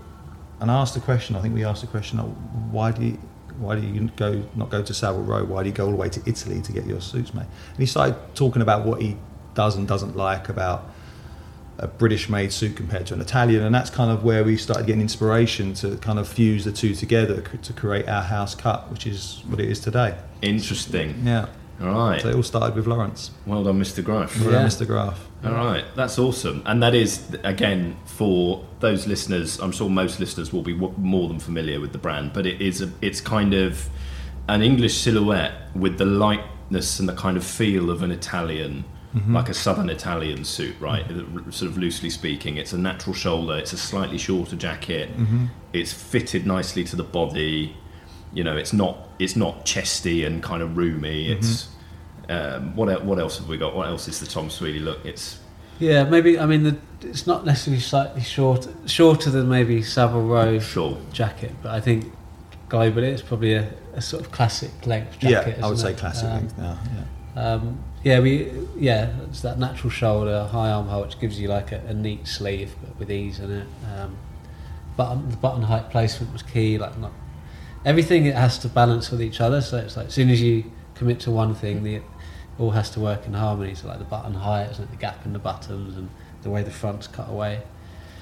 [0.60, 2.36] And I asked the question, I think we asked the question, oh,
[2.72, 3.20] why do you,
[3.58, 5.44] why do you go not go to Savile Row?
[5.44, 7.48] Why do you go all the way to Italy to get your suits made?
[7.70, 9.18] And he started talking about what he
[9.56, 10.90] does and doesn't like about
[11.80, 14.86] a British made suit compared to an Italian, and that's kind of where we started
[14.86, 19.08] getting inspiration to kind of fuse the two together to create our house cut, which
[19.08, 20.16] is what it is today.
[20.44, 21.26] interesting.
[21.26, 21.48] Yeah.
[21.80, 22.22] All right.
[22.22, 23.32] So it all started with Lawrence.
[23.46, 24.04] Well done, Mr.
[24.04, 24.40] Graff.
[24.40, 24.60] Well Yeah.
[24.60, 24.88] done, Mr.
[24.88, 25.28] Graff.
[25.44, 29.60] All right, that's awesome, and that is again for those listeners.
[29.60, 32.82] I'm sure most listeners will be more than familiar with the brand, but it is
[32.82, 33.90] a, it's kind of
[34.48, 38.84] an English silhouette with the lightness and the kind of feel of an Italian,
[39.16, 39.34] mm-hmm.
[39.34, 41.08] like a southern Italian suit, right?
[41.50, 45.46] Sort of loosely speaking, it's a natural shoulder, it's a slightly shorter jacket, mm-hmm.
[45.74, 47.76] it's fitted nicely to the body.
[48.34, 51.32] You know, it's not it's not chesty and kind of roomy.
[51.32, 51.70] It's
[52.30, 53.76] um, what what else have we got?
[53.76, 55.06] What else is the Tom Sweeney look?
[55.06, 55.40] It's
[55.80, 56.04] yeah.
[56.04, 60.98] Maybe I mean the, it's not necessarily slightly short, shorter than maybe Savile Row sure.
[61.12, 62.14] jacket, but I think
[62.70, 65.58] globally it's probably a, a sort of classic length jacket.
[65.58, 66.80] yeah, I would isn't say classic Um, length now.
[67.36, 67.44] Yeah.
[67.44, 71.80] Um, yeah, we yeah, it's that natural shoulder, high armhole, which gives you like a,
[71.88, 73.68] a neat sleeve but with ease in it.
[73.94, 74.18] Um,
[74.96, 76.78] button the button height placement was key.
[76.78, 77.12] Like not
[77.86, 79.62] everything it has to balance with each other.
[79.62, 80.66] So it's like as soon as you
[80.96, 82.04] commit to one thing, the, it
[82.60, 83.76] all has to work in harmony.
[83.76, 86.10] So like the button height, the gap in the buttons, and
[86.44, 87.62] the way the front's cut away.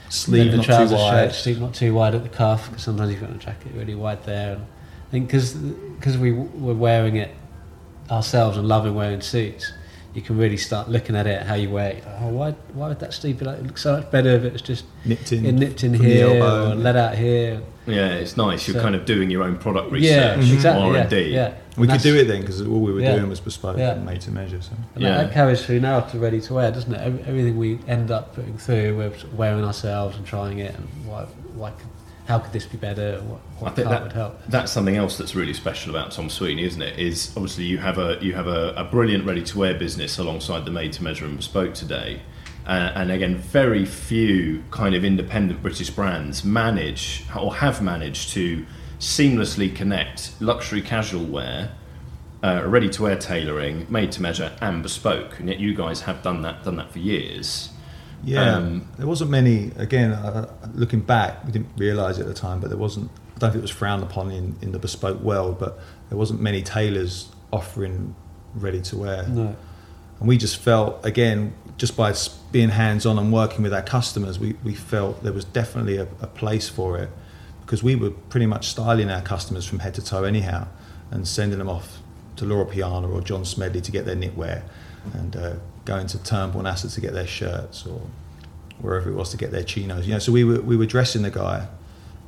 [0.09, 1.11] Sleeve the not too wide.
[1.11, 3.95] shirt, sleeve not too wide at the cuff because sometimes you've got a jacket really
[3.95, 4.53] wide there.
[4.53, 7.35] And I think because we were wearing it
[8.09, 9.71] ourselves and loving wearing suits,
[10.15, 12.05] you can really start looking at it how you wear it.
[12.05, 13.59] Like, oh, why, why would that sleeve be like?
[13.59, 15.45] It looks so much better if it was just Nipped in.
[15.45, 17.61] in, nipped in here or let out here.
[17.89, 18.67] Yeah, it's nice.
[18.67, 20.83] You're So- kind of doing your own product Yeah, research, exactly.
[20.83, 21.21] R&D.
[21.29, 21.47] yeah.
[21.47, 21.53] yeah.
[21.77, 23.15] We And could do it then because all we were Yeah.
[23.15, 23.91] doing was bespoke Yeah.
[23.93, 24.61] and made to measure.
[24.61, 24.71] So.
[24.95, 25.09] And Yeah.
[25.17, 26.99] that, that carries through now to ready to wear, doesn't it?
[27.01, 31.25] Every, everything we end up putting through, we're wearing ourselves and trying it, and why,
[31.55, 31.71] why,
[32.27, 33.21] how could this be better?
[33.59, 34.39] What, I think that- would help?
[34.49, 36.99] That's something else that's really special about Tom Sweeney, isn't it?
[36.99, 41.25] Is obviously you have a you have a, a brilliant ready-to-wear business alongside the made-to-measure
[41.25, 42.21] and bespoke today,
[42.69, 48.63] uh, and again, very few kind of independent British brands manage or have managed to
[48.99, 51.71] seamlessly connect luxury casual wear,
[52.43, 55.39] uh, ready-to-wear tailoring, made-to-measure, and bespoke.
[55.39, 57.69] And yet you guys have done that done that for years.
[58.23, 59.71] Yeah, Um, there wasn't many.
[59.77, 63.09] Again, uh, looking back, we didn't realise it at the time, but there wasn't.
[63.35, 65.79] I don't think it was frowned upon in, in the bespoke world, but
[66.09, 68.13] there wasn't many tailors offering
[68.53, 69.27] ready to wear.
[69.27, 69.55] No.
[70.19, 72.13] And we just felt, again, just by
[72.51, 76.07] being hands on and working with our customers, we, we felt there was definitely a,
[76.21, 77.09] a place for it
[77.61, 80.67] because we were pretty much styling our customers from head to toe, anyhow,
[81.11, 81.99] and sending them off
[82.35, 84.63] to Loro Piana or John Smedley to get their knitwear
[85.13, 85.53] and uh,
[85.85, 88.01] going to Turnbull and Asser to get their shirts or
[88.79, 90.07] wherever it was to get their chinos.
[90.07, 91.67] You know, so we were we were dressing the guy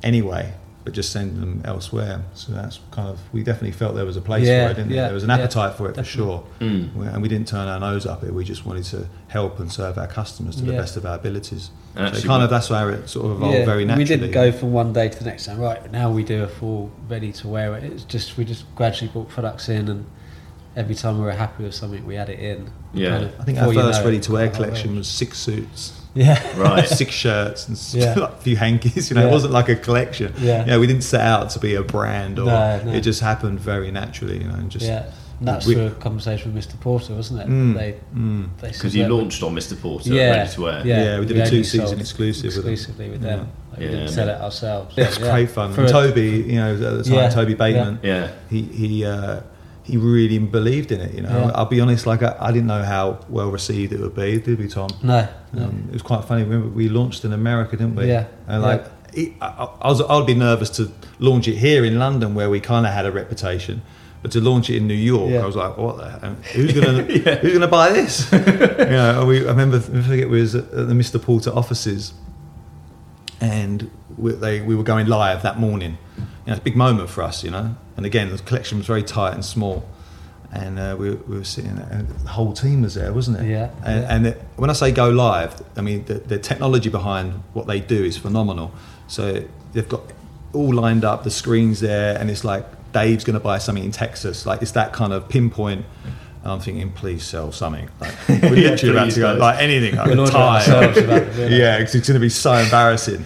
[0.02, 2.22] anyway, but just send them elsewhere.
[2.34, 4.90] So that's kind of we definitely felt there was a place Yeah, for it, didn't
[4.90, 5.04] yeah, there?
[5.08, 7.14] There was an yeah, appetite for it for sure, Mm.
[7.14, 8.34] And we didn't turn our nose up it.
[8.34, 11.70] We just wanted to help and serve our customers to the best of our abilities.
[11.94, 14.04] And so actually kind of that's how it sort of evolved very naturally.
[14.04, 15.44] We didn't go from one day to the next.
[15.44, 17.84] Saying, right now we do a full ready to wear it.
[17.84, 20.06] It's just we just gradually brought products in, and
[20.74, 22.70] every time we were happy with something, we had it in.
[22.94, 23.10] Yeah.
[23.10, 25.08] Kind of I think our before you first know ready-to-wear got the whole collection was
[25.08, 26.01] six suits.
[26.14, 26.40] Yeah.
[26.58, 26.86] Right.
[27.00, 28.14] six shirts and Yeah.
[28.14, 29.10] like a few hankies.
[29.10, 30.34] You know, it wasn't like a collection.
[30.38, 30.60] Yeah.
[30.64, 32.92] You know, we didn't set out to be a brand, or No, no.
[32.92, 34.38] it just happened very naturally.
[34.38, 35.10] You know, and just yeah.
[35.38, 36.78] And that's we- through a conversation with Mr.
[36.78, 37.48] Porter, wasn't it?
[37.48, 38.48] Mm, They, mm.
[38.60, 39.80] they Because you launched on Mr.
[39.80, 40.86] Porter, Yeah, ready to wear.
[40.86, 41.02] yeah.
[41.04, 42.72] Yeah, we did we a two-season sold exclusive with them.
[42.72, 43.48] exclusively with them.
[43.70, 43.90] Like, we Yeah.
[43.90, 44.94] didn't sell it ourselves.
[44.96, 45.32] It's Yeah.
[45.32, 45.72] great fun.
[45.72, 48.28] For And Toby, you know, at the time, Yeah, Toby Bateman, Yeah.
[48.50, 49.40] he he uh,
[49.84, 51.12] he really believed in it.
[51.14, 51.50] You know, Yeah.
[51.54, 54.38] I'll be honest, like I, I didn't know how well received it would be.
[54.40, 54.90] Did we, Tom?
[55.02, 55.64] No, no.
[55.64, 56.44] Um, it was quite funny.
[56.44, 58.06] Remember, we launched in America, didn't we?
[58.06, 61.84] Yeah, And like, it, I, I was, I would be nervous to launch it here
[61.84, 63.82] in London, where we kind of had a reputation.
[64.22, 65.42] But to launch it in New York, Yeah.
[65.42, 65.96] I was like, "What?
[65.96, 66.34] The hell?
[66.54, 67.02] Who's gonna
[67.42, 70.94] Who's gonna buy this?" you know, we, I remember, I forget, we was at the
[70.94, 71.20] Mr.
[71.20, 72.14] Porter offices,
[73.40, 75.98] and we, they, we were going live that morning.
[76.44, 77.76] You know, it's a big moment for us, you know.
[77.96, 79.84] And again, the collection was very tight and small,
[80.52, 83.48] and uh, we, we were sitting there, and the whole team was there, wasn't it?
[83.48, 84.14] Yeah, And, yeah.
[84.16, 87.80] and it, when I say go live, I mean the, the technology behind what they
[87.80, 88.72] do is phenomenal.
[89.08, 90.02] So they've got
[90.52, 93.92] all lined up, the screens there, and it's like Dave's going to buy something in
[93.92, 94.44] Texas.
[94.44, 95.84] Like it's that kind of pinpoint.
[96.42, 97.88] And I'm thinking, please sell something.
[98.00, 99.40] Like, we're literally about to go guys.
[99.40, 100.56] like anything, like a tie.
[100.56, 103.24] ourselves about it, yeah, because it's going to be so embarrassing.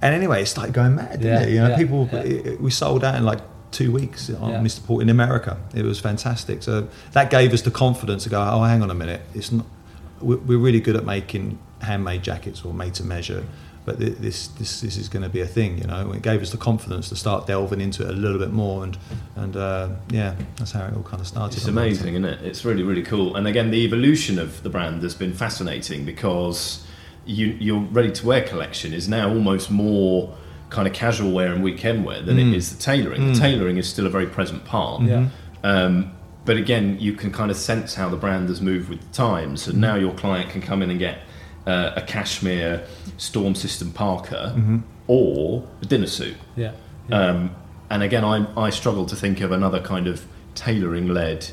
[0.00, 1.48] And anyway, it started going mad, didn't Yeah, it?
[1.50, 2.08] You know, yeah, people.
[2.12, 2.20] yeah.
[2.20, 4.60] It, it- we sold out in like two weeks on Yeah.
[4.60, 4.84] Mr.
[4.84, 5.56] Porter in America.
[5.74, 6.62] It was fantastic.
[6.62, 8.40] So that gave us the confidence to go.
[8.40, 9.22] Oh, hang on a minute.
[9.34, 9.66] It's not.
[10.20, 13.44] We're we're really good at making handmade jackets or made to measure,
[13.84, 15.78] but this this this is going to be a thing.
[15.78, 18.50] You know, it gave us the confidence to start delving into it a little bit
[18.52, 18.98] more, and
[19.36, 21.56] and uh, yeah, that's how it all kind of started.
[21.56, 22.42] It's amazing, isn't it?
[22.42, 23.36] It's really, really cool.
[23.36, 26.84] And again, the evolution of the brand has been fascinating because
[27.28, 30.34] you, your ready-to-wear collection is now almost more
[30.70, 32.52] kind of casual wear and weekend wear than Mm.
[32.52, 33.32] it is the tailoring.
[33.32, 35.02] The tailoring is still a very present part.
[35.02, 35.28] Yeah.
[35.62, 36.12] Um,
[36.44, 39.62] but again, you can kind of sense how the brand has moved with the times.
[39.62, 41.18] So now your client can come in and get
[41.66, 42.86] uh, a cashmere
[43.18, 44.54] Storm System Parker
[45.06, 46.36] or a dinner suit.
[46.56, 46.72] Yeah.
[47.10, 47.20] yeah.
[47.20, 47.54] Um,
[47.90, 51.50] and again, I, I struggle to think of another kind of tailoring led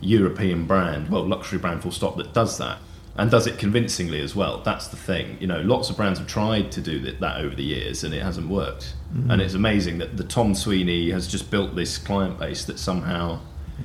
[0.00, 2.78] European brand, well, luxury brand full stop, that does that
[3.16, 4.62] and does it convincingly as well.
[4.62, 5.36] That's the thing.
[5.40, 8.14] You know, lots of brands have tried to do that, that over the years and
[8.14, 8.94] it hasn't worked.
[9.14, 9.32] Mm.
[9.32, 13.40] And it's amazing that the Tom Sweeney has just built this client base that somehow,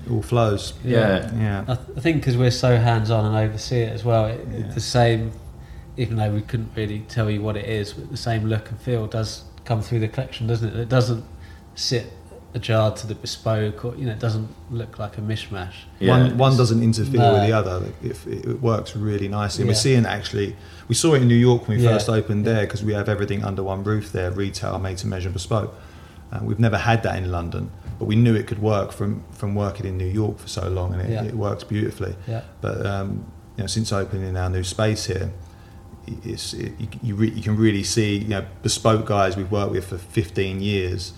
[0.06, 0.74] It all flows.
[0.84, 1.62] yeah, Yeah.
[1.68, 4.46] I, th- I think because we're so hands on and oversee it as well, it,
[4.52, 4.60] Yeah.
[4.66, 5.32] it's the same,
[5.98, 8.80] even though we couldn't really tell you what it is, but the same look and
[8.80, 10.76] feel does come through the collection, doesn't it?
[10.80, 11.26] It doesn't
[11.74, 12.14] sit
[12.56, 15.74] ajar to the bespoke or, you know, it doesn't look like a mishmash.
[16.00, 16.10] yeah.
[16.18, 17.34] one one doesn't interfere No.
[17.34, 17.86] with the other.
[18.02, 19.64] It, it, it works really nicely.
[19.66, 19.70] Yeah.
[19.72, 20.56] We're seeing actually,
[20.88, 21.92] we saw it in New York when we Yeah.
[21.94, 25.30] first opened there because we have everything under one roof there, retail, made to measure,
[25.30, 25.74] bespoke.
[26.32, 29.54] Uh, we've never had that in London, but we knew it could work from from
[29.54, 31.24] working in New York for so long, and it, Yeah.
[31.24, 32.16] it works beautifully.
[32.28, 32.42] Yeah.
[32.62, 33.10] But um,
[33.58, 35.30] you know, since opening our new space here,
[36.24, 39.72] it's, it, you, you, re, you can really see you know bespoke guys we've worked
[39.72, 41.14] with for 15 years.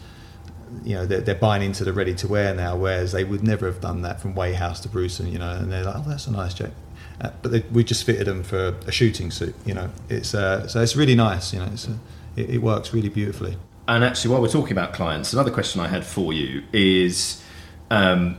[0.84, 3.66] You know they're, they're buying into the ready to wear now, whereas they would never
[3.66, 5.32] have done that from Weighhouse to Bruton.
[5.32, 6.74] You know, and they're like, oh, that's a nice jacket.
[7.20, 9.56] Uh, but they, we just fitted them for a shooting suit.
[9.66, 11.54] You know, it's uh, so it's really nice.
[11.54, 11.98] You know, it's a,
[12.36, 13.58] it, it works really beautifully.
[13.88, 17.42] And actually, while we're talking about clients, another question I had for you is
[17.90, 18.38] um,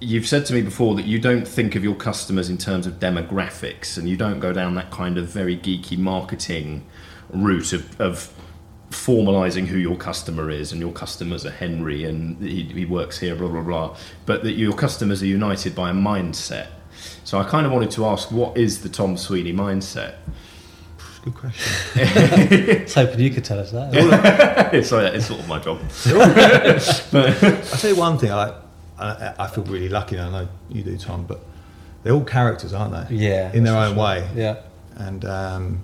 [0.00, 2.94] you've said to me before that you don't think of your customers in terms of
[2.94, 6.84] demographics and you don't go down that kind of very geeky marketing
[7.30, 8.32] route of, of
[8.90, 13.34] formalizing who your customer is and your customers are Henry and he, he works here,
[13.36, 13.96] blah, blah, blah.
[14.26, 16.68] But that your customers are united by a mindset.
[17.24, 20.16] So I kind of wanted to ask, what is the Tom Sweeney mindset?
[21.22, 21.72] Good question.
[22.02, 23.90] I was hoping you could tell us that.
[24.72, 25.78] it's, like, it's sort of my job.
[27.12, 28.32] but, I'll tell you one thing.
[28.32, 28.54] I,
[28.98, 30.16] I I feel really lucky.
[30.16, 31.40] and I know you do, Tom, but
[32.02, 33.16] they're all characters, aren't they?
[33.16, 34.28] Yeah, In their own for way.
[34.34, 34.60] Yeah.
[34.96, 35.80] and um,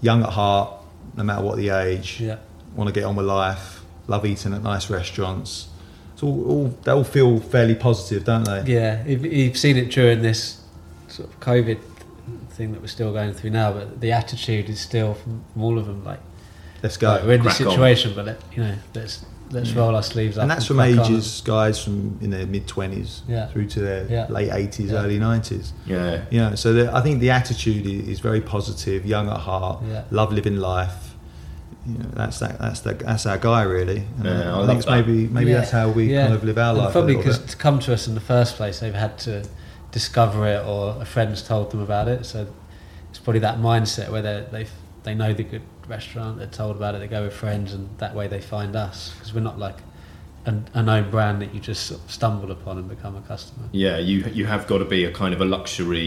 [0.00, 0.72] young at heart,
[1.16, 2.20] no matter what the age.
[2.20, 2.36] Yeah.
[2.74, 3.80] Want to get on with life.
[4.06, 5.68] Love eating at nice restaurants.
[6.14, 8.62] It's all, all they all feel fairly positive, don't they?
[8.72, 10.60] Yeah, you've, you've seen it during this
[11.08, 11.80] sort of COVID
[12.50, 15.78] thing that we're still going through now, but the attitude is still from, from all
[15.78, 16.20] of them like,
[16.82, 17.14] Let's go.
[17.14, 17.72] right, we're in this crack on.
[17.74, 20.42] situation, but let, you know, let's let's roll our sleeves up.
[20.42, 21.04] and that's from crack on.
[21.06, 23.46] ages guys from in their mid twenties Yeah.
[23.48, 24.26] through to their Yeah.
[24.28, 24.98] late eighties, Yeah.
[25.02, 25.72] early nineties.
[25.86, 26.22] Yeah.
[26.30, 29.82] You know, so the, I think the attitude is, is very positive, young at heart,
[29.90, 30.02] Yeah.
[30.10, 31.14] love living life.
[31.86, 32.58] You know, that's that.
[32.58, 34.04] That's the, that's our guy, really.
[34.18, 35.06] And Yeah, I I, love think it's that.
[35.06, 35.58] maybe maybe Yeah.
[35.58, 36.22] that's how we Yeah.
[36.22, 36.92] kind of live our And life.
[36.92, 39.42] Probably because to come to us in the first place, they've had to
[39.90, 42.24] discover it, or a friend's told them about it.
[42.26, 42.46] So
[43.10, 44.66] it's probably that mindset where they they
[45.02, 48.14] they know the good restaurant, they're told about it, they go with friends, and that
[48.14, 49.76] way they find us because we're not like
[50.46, 53.66] an, a known brand that you just sort of stumble upon and become a customer.
[53.72, 55.98] Yeah, you you have got to be a kind of a luxury.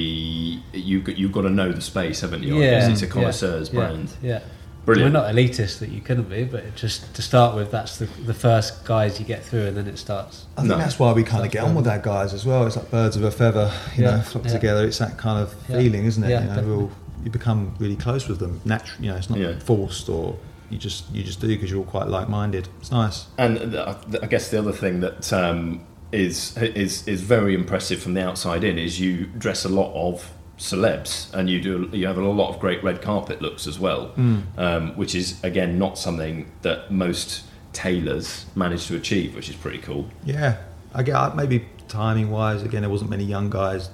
[0.74, 2.58] You you've got to know the space, haven't you?
[2.58, 4.12] I guess it's a connoisseur's yeah, brand.
[4.22, 4.40] Yeah.
[4.86, 5.14] Brilliant.
[5.14, 8.06] We're not elitist that you couldn't be, but it just to start with, that's the,
[8.26, 10.46] the first guys you get through, and then it starts.
[10.58, 10.78] I think No.
[10.78, 12.68] that's why we kind of get on with our guys as well.
[12.68, 14.52] It's like birds of a feather, you Yeah, know, flock yeah.
[14.52, 14.86] together.
[14.86, 15.78] It's that kind of Yeah.
[15.78, 16.30] feeling, isn't it?
[16.32, 16.76] Yeah, you know, definitely.
[16.84, 16.92] we'll,
[17.24, 18.62] you become really close with them.
[18.66, 19.58] Naturally, you know, it's not Yeah.
[19.60, 20.38] forced or
[20.70, 22.68] you just you just do because you're all quite like-minded.
[22.80, 23.28] It's nice.
[23.38, 25.82] And I guess the other thing that um,
[26.12, 30.32] is is is very impressive from the outside in is you dress a lot of
[30.58, 34.12] celebs and you do you have a lot of great red carpet looks as well,
[34.58, 39.80] um, which is again not something that most tailors manage to achieve, which is pretty
[39.80, 40.08] cool.
[40.24, 40.58] Yeah,
[40.94, 42.62] I get maybe timing-wise.
[42.64, 43.90] Again, there wasn't many young guys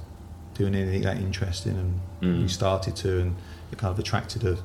[0.53, 2.49] doing anything that interesting, and Mm.
[2.49, 3.36] started to, and
[3.71, 4.58] it kind of attracted a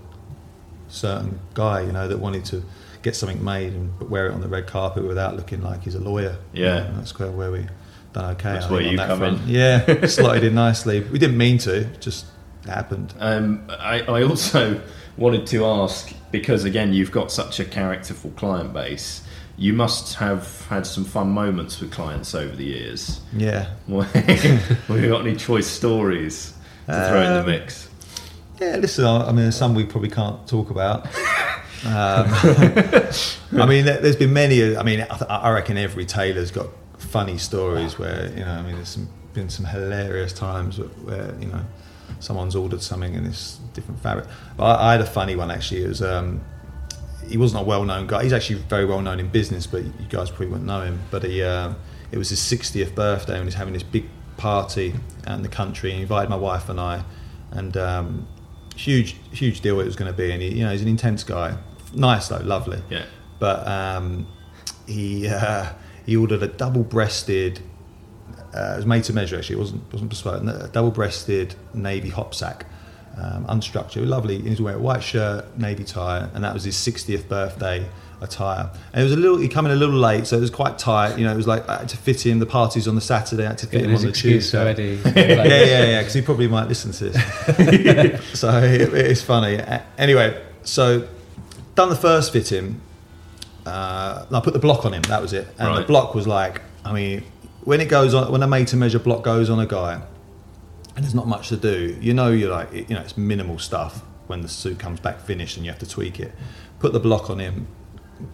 [0.88, 2.62] certain guy, you know, that wanted to
[3.03, 5.95] get something made and but wear it on the red carpet without looking like he's
[5.95, 6.37] a lawyer.
[6.53, 6.85] Yeah.
[6.85, 7.67] And that's kind of where we
[8.12, 8.55] done okay.
[8.55, 9.43] That's I where you that come front.
[9.43, 9.49] in.
[9.49, 11.01] Yeah, slotted in nicely.
[11.01, 12.27] We didn't mean to, just
[12.67, 13.12] happened.
[13.19, 14.81] Um, I, I also
[15.17, 19.23] wanted to ask because again you've got such a characterful client base.
[19.57, 23.21] You must have had some fun moments with clients over the years.
[23.33, 23.69] Yeah.
[23.87, 26.54] Have you got any choice stories
[26.87, 27.88] to throw in the Um, mix?
[28.61, 31.07] Yeah, listen, I I mean, there's some we probably can't talk about.
[31.87, 31.92] Um,
[33.61, 34.75] I mean, there- there's been many.
[34.75, 38.53] I mean, I I reckon every tailor's got funny stories where you know.
[38.53, 41.61] I mean, there's some, been some hilarious times where, where you know
[42.20, 44.25] someone's ordered something and it's different fabric.
[44.57, 45.85] But I, I had a funny one actually.
[45.85, 46.40] It was um,
[47.29, 48.23] he wasn't a well-known guy.
[48.23, 51.01] He's actually very well known in business, but you guys probably wouldn't know him.
[51.11, 51.77] But he, um,
[52.12, 54.94] it was his 60th birthday, and he's having this big party
[55.27, 55.92] and the country.
[55.92, 57.05] He invited my wife and I,
[57.51, 58.29] and um,
[58.77, 60.31] huge, huge deal it was going to be.
[60.31, 61.57] And he, you know, he's an intense guy.
[61.94, 62.83] Nice though, lovely.
[62.90, 63.05] Yeah.
[63.38, 64.27] But um,
[64.87, 65.73] he uh,
[66.07, 67.61] he ordered a double-breasted.
[68.55, 69.57] Uh, it was made to measure actually.
[69.57, 70.42] It wasn't wasn't bespoke.
[70.42, 72.66] A double-breasted navy hopsack,
[73.16, 74.40] um, unstructured, lovely.
[74.40, 77.87] He was wearing a white shirt, navy tie, and that was his 60th birthday
[78.20, 78.70] attire.
[78.92, 79.38] And it was a little.
[79.38, 81.18] He came in a little late, so it was quite tight.
[81.18, 83.44] You know, it was like I had to fit in The parties on the Saturday.
[83.44, 84.59] I had to fit him on the Tuesday.
[84.59, 85.00] already.
[85.05, 85.98] yeah, yeah, yeah.
[86.00, 88.38] Because he probably might listen to this.
[88.38, 89.61] so it, it's funny.
[89.98, 91.09] Anyway, so
[91.74, 92.81] done the first fitting.
[93.66, 95.03] Uh, I put the block on him.
[95.03, 95.48] That was it.
[95.59, 97.24] And the block was like, I mean,
[97.62, 100.03] when it goes on, when a made to measure block goes on a guy,
[100.96, 104.03] and there's not much to do, you know, you're like, you know, it's minimal stuff.
[104.27, 106.33] When the suit comes back finished and you have to tweak it,
[106.79, 107.66] put the block on him.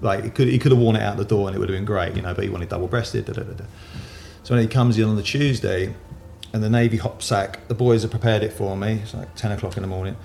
[0.00, 1.76] Like he could, he could have worn it out the door and it would have
[1.76, 2.35] been great, you know.
[2.35, 3.26] But he wanted double breasted.
[3.26, 3.64] Da, da, da, da.
[4.42, 5.94] So when he comes in on the Tuesday,
[6.53, 9.00] and the navy hop sack, the boys have prepared it for me.
[9.03, 10.16] It's like ten o'clock in the morning,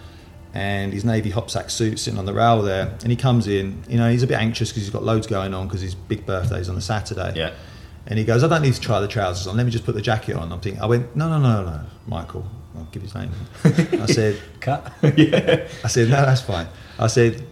[0.54, 2.98] and his navy hop sack suit sitting on the rail there.
[3.02, 5.54] And he comes in, you know, he's a bit anxious because he's got loads going
[5.54, 7.34] on because his big birthday's on the Saturday.
[7.36, 7.54] Yeah.
[8.08, 9.58] And he goes, I don't need to try the trousers on.
[9.58, 10.52] Let me just put the jacket on.
[10.52, 12.46] I'm thinking, I went, no, no, no, no, Michael.
[12.78, 13.32] I'll give his name.
[13.64, 14.94] I said, Cut.
[15.18, 15.68] Yeah.
[15.84, 16.68] I said, no, that's fine.
[17.00, 17.44] I said,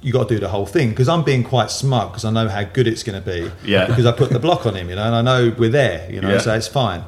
[0.00, 2.48] you got to do the whole thing because I'm being quite smug because I know
[2.48, 3.50] how good it's going to be.
[3.64, 3.86] Yeah.
[3.86, 6.20] Because I put the block on him, you know, and I know we're there, you
[6.20, 6.38] know, Yeah.
[6.38, 7.04] so it's fine.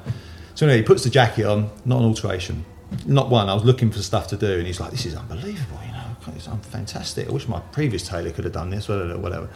[0.54, 2.64] So anyway, he puts the jacket on, not an alteration,
[3.06, 3.48] not one.
[3.48, 6.34] I was looking for stuff to do, and he's like, "This is unbelievable, you know,
[6.36, 7.28] it's I'm fantastic.
[7.28, 9.48] I wish my previous tailor could have done this, whatever, whatever."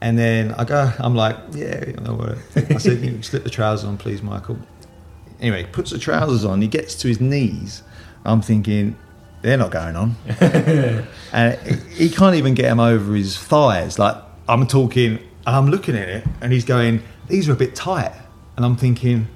[0.00, 2.40] And then I go, I'm like, "Yeah, you know, whatever."
[2.74, 4.58] I said, "You slip the trousers on, please, Michael."
[5.40, 6.62] Anyway, he puts the trousers on.
[6.62, 7.82] He gets to his knees.
[8.24, 8.96] I'm thinking,
[9.44, 10.16] they're not going on
[11.32, 11.58] and
[11.90, 13.98] he can't even get him over his thighs.
[13.98, 14.16] Like
[14.48, 18.12] I'm talking, and I'm looking at it, and he's going, "These are a bit tight,"
[18.56, 19.28] and I'm thinking,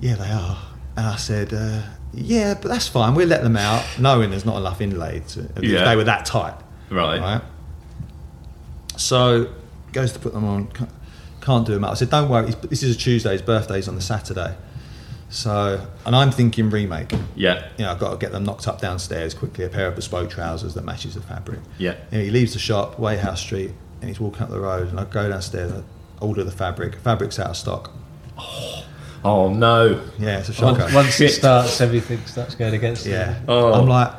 [0.00, 0.58] "Yeah, they are."
[0.98, 1.80] And I said, uh,
[2.12, 3.14] "Yeah, but that's fine.
[3.14, 5.48] We'll let them out, knowing there's not enough inlay to.
[5.62, 5.86] Yeah.
[5.86, 6.54] They were that tight,
[6.90, 7.18] Right.
[7.18, 7.42] right?"
[8.96, 9.48] So
[9.92, 10.66] goes to put them on.
[10.68, 10.90] Can't,
[11.40, 11.92] can't do them out.
[11.92, 12.52] I said, "Don't worry.
[12.68, 13.32] This is a Tuesday.
[13.32, 14.54] His birthday's on the Saturday."
[15.28, 17.68] So, and I'm thinking remake Yeah.
[17.76, 20.30] you know, I've got to get them knocked up downstairs quickly, a pair of bespoke
[20.30, 21.58] trousers that matches the fabric.
[21.78, 21.96] Yeah.
[22.10, 25.00] You know, he leaves the shop, Weighhouse Street, and he's walking up the road, and
[25.00, 25.82] I go downstairs, I
[26.24, 26.94] order the fabric.
[26.96, 27.92] Fabric's out of stock.
[28.38, 28.84] Oh,
[29.24, 30.00] oh no.
[30.18, 30.82] Yeah, it's a shocker.
[30.82, 33.12] Once, once it starts, everything starts going against you.
[33.12, 33.40] yeah.
[33.48, 33.72] Oh.
[33.72, 34.12] I'm like,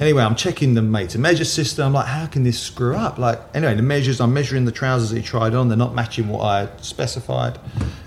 [0.00, 1.86] Anyway, I'm checking the to measure system.
[1.86, 3.18] I'm like, how can this screw up?
[3.18, 5.68] Like, anyway, the measures, I'm measuring the trousers he tried on.
[5.68, 7.58] They're not matching what I specified.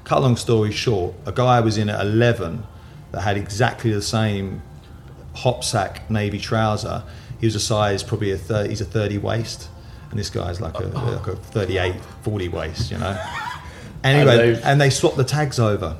[0.05, 2.63] Cut long story short, a guy was in at 11
[3.11, 4.61] that had exactly the same
[5.35, 7.03] hop sack navy trouser.
[7.41, 9.67] He was a size probably a 30, he's a 30 waist.
[10.11, 13.21] And this guy's like a, like a 38, 40 waist, you know.
[14.03, 15.95] Anyway, they've- and they swapped the tags over.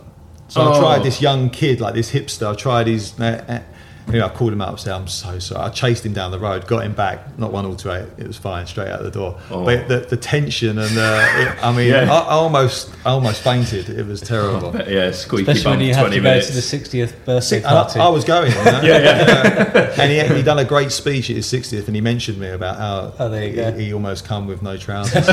[0.47, 0.73] So Oh.
[0.73, 2.51] I tried this young kid, like this hipster.
[2.51, 3.17] I tried his.
[3.19, 3.59] Uh, uh,
[4.07, 6.39] anyway, I called him up and said, "I'm so sorry." I chased him down the
[6.39, 7.37] road, got him back.
[7.37, 8.07] Not one all to eight.
[8.17, 9.39] It was fine, straight out the door.
[9.49, 9.65] Oh.
[9.65, 12.11] But the, the tension and uh, it, I mean, Yeah.
[12.11, 13.89] I, I almost, I almost fainted.
[13.89, 14.73] It was terrible.
[14.89, 16.47] yeah, squeaky Especially bum when you for have 20 to go minutes.
[16.47, 17.99] to the 60th birthday And I, party.
[17.99, 18.63] I was going, you know?
[18.83, 19.95] yeah, yeah.
[20.01, 22.77] and he he done a great speech at his 60th, and he mentioned me about
[22.77, 23.71] how Oh, there you he, go.
[23.73, 25.25] he almost come with no trousers.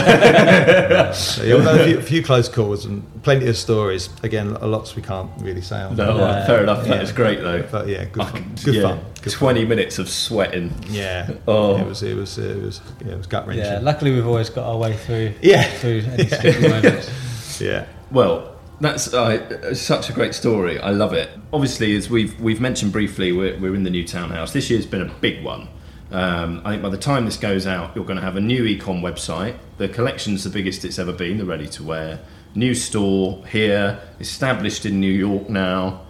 [1.18, 4.08] So yeah, a few, a few close calls and plenty of stories.
[4.22, 5.96] Again, lots we can't really say on.
[5.96, 6.46] No, Yeah.
[6.46, 6.84] fair enough.
[6.86, 7.02] That Yeah.
[7.02, 7.62] is great though.
[7.70, 8.42] But yeah, good I fun.
[8.44, 9.00] could- Good yeah, fun.
[9.22, 9.54] Good fun.
[9.54, 10.74] 20 minutes of sweating.
[10.88, 11.30] Yeah.
[11.46, 11.76] Oh.
[11.76, 12.02] It was.
[12.02, 12.38] It was.
[12.38, 12.80] It was.
[13.04, 13.64] Yeah, it was gut wrenching.
[13.64, 15.34] yeah, luckily we've always got our way through.
[15.42, 15.62] Yeah.
[15.78, 17.60] through any sticky moments.
[17.60, 17.86] yeah.
[18.10, 20.78] Well, that's uh, such a great story.
[20.78, 21.30] I love it.
[21.52, 24.52] Obviously, as we've we've mentioned briefly, we're, we're in the new townhouse.
[24.52, 25.68] This year's been a big one.
[26.10, 28.64] Um, I think by the time this goes out, you're going to have a new
[28.64, 29.58] ecom website.
[29.76, 31.38] The collection's the biggest it's ever been.
[31.38, 32.20] The ready to wear
[32.54, 36.06] new store here, established in New York now.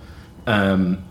[0.46, 1.07] Um,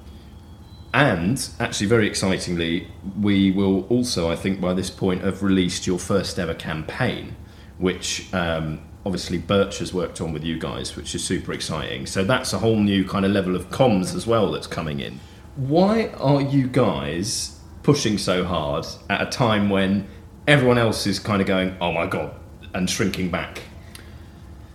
[0.93, 2.87] and actually, very excitingly,
[3.19, 7.35] we will also, I think, by this point, have released your first ever campaign,
[7.77, 12.05] which um, obviously Birch has worked on with you guys, which is super exciting.
[12.05, 15.19] So that's a whole new kind of level of comms as well that's coming in.
[15.55, 20.07] Why are you guys pushing so hard at a time when
[20.47, 22.33] everyone else is kind of going, oh my god,
[22.73, 23.61] and shrinking back?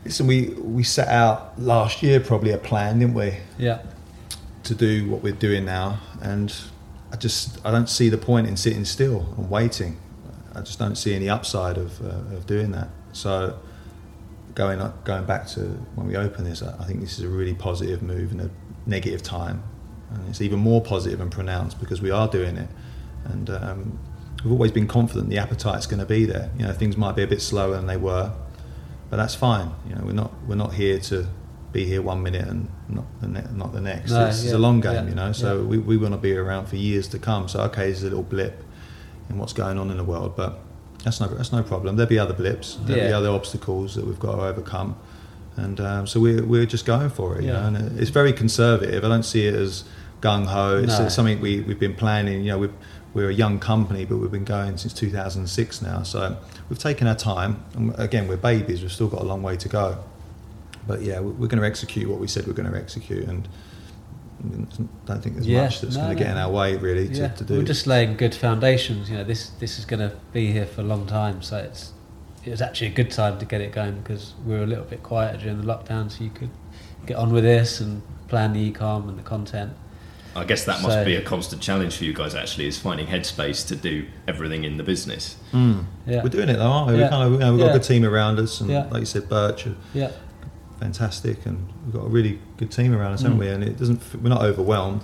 [0.05, 3.83] Listen, we we set out last year probably a plan, didn't we, Yeah,
[4.65, 6.55] to do what we're doing now, and
[7.13, 9.99] I just I don't see the point in sitting still and waiting.
[10.55, 12.89] I just don't see any upside of uh, of doing that.
[13.13, 13.59] So
[14.55, 15.61] going up, going back to
[15.95, 18.51] when we opened this, I I think this is a really positive move in a
[18.87, 19.63] negative time,
[20.11, 22.69] and it's even more positive and pronounced because we are doing it,
[23.25, 23.99] and um,
[24.45, 26.51] we've always been confident the appetite's going to be there.
[26.59, 28.33] You know, things might be a bit slower than they were,
[29.11, 29.73] but that's fine.
[29.89, 31.27] You know, we're not we're not here to
[31.73, 34.11] be here one minute and not the ne- not the next.
[34.11, 35.33] No, it's, it's a long game, yeah, you know.
[35.33, 35.63] So yeah.
[35.67, 37.49] we, we want to be around for years to come.
[37.49, 38.63] So okay, there's a little blip
[39.31, 40.59] in what's going on in the world, but
[41.05, 41.97] that's no that's no problem.
[41.97, 44.97] There'll be other blips, there'll be other obstacles that we've got to overcome,
[45.57, 47.43] and um, so we're we're just going for it.
[47.43, 47.71] You Yeah.
[47.71, 49.05] know, and it's very conservative.
[49.05, 49.85] I don't see it as
[50.21, 50.79] gung ho.
[50.79, 51.07] It's, No.
[51.07, 52.43] it's something we we've been planning.
[52.45, 52.75] You know, we've,
[53.15, 56.03] we're a young company, but we've been going since 2006 now.
[56.03, 56.37] So
[56.69, 57.63] we've taken our time.
[57.75, 58.81] And again, we're babies.
[58.83, 59.99] We've still got a long way to go.
[60.87, 63.49] But yeah, we- we're going to execute what we said we're going to execute, and
[64.45, 64.57] I
[65.07, 67.15] don't think there's Yeah, much that's no, going to get in our way really to,
[67.15, 67.29] yeah.
[67.29, 67.59] to do.
[67.59, 69.09] We're just laying good foundations.
[69.09, 71.93] You know, this this is going to be here for a long time, so it's
[72.45, 74.85] it was actually a good time to get it going because we were a little
[74.85, 76.51] bit quieter during the lockdown, so you could
[77.07, 79.73] get on with this and plan the ecom and the content.
[80.35, 82.35] I guess that must So- be a constant challenge for you guys.
[82.35, 85.37] Actually, is finding headspace to do everything in the business.
[85.53, 85.85] Mm.
[86.07, 86.95] Yeah, We're doing it though, aren't we?
[86.95, 87.09] we Yeah.
[87.11, 87.71] kind of, you know, we've got Yeah.
[87.71, 88.87] a good team around us, and Yeah.
[88.91, 90.11] like you said, Birch yeah,
[90.83, 93.41] fantastic, and we've got a really good team around us, haven't Mm.
[93.41, 93.49] we?
[93.49, 94.01] And it doesn't.
[94.21, 95.03] We're not overwhelmed.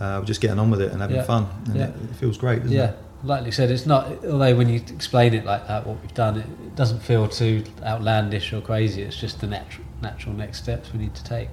[0.00, 1.22] Uh, we're just getting on with it and having Yeah.
[1.24, 1.84] fun, and Yeah.
[1.86, 2.90] it, it feels great, doesn't yeah.
[2.90, 2.98] it?
[3.24, 4.24] Like you said, it's not.
[4.24, 7.64] Although when you explain it like that, what we've done, it, it doesn't feel too
[7.84, 9.02] outlandish or crazy.
[9.02, 11.48] It's just the natural natural next steps we need to take.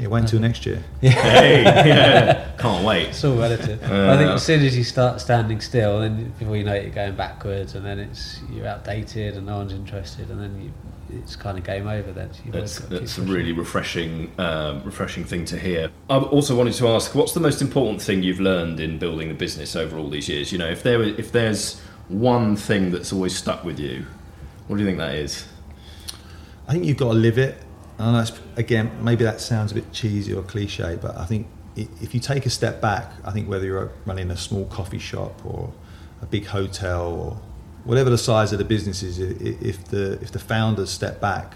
[0.00, 0.82] Yeah, wait until next year.
[1.00, 3.10] hey, yeah, can't wait.
[3.10, 3.80] It's all relative.
[3.88, 6.82] Uh, I think as soon as you start standing still, then before you know it,
[6.82, 10.72] you're going backwards, and then it's you're outdated, and no one's interested, and then you,
[11.14, 12.12] it's kind of game over.
[12.12, 15.90] Then so That's, got to keep that's a really refreshing, um, refreshing thing to hear.
[16.10, 19.34] I also wanted to ask, what's the most important thing you've learned in building the
[19.34, 20.52] business over all these years?
[20.52, 24.06] You know, if there if there's one thing that's always stuck with you,
[24.66, 25.46] what do you think that is?
[26.66, 27.58] I think you've got to live it.
[27.98, 31.46] I know it's, again, maybe that sounds a bit cheesy or cliche, but I think
[31.76, 35.44] if you take a step back, I think whether you're running a small coffee shop
[35.44, 35.72] or
[36.22, 37.40] a big hotel or
[37.84, 41.54] whatever the size of the business is, if the if the founders step back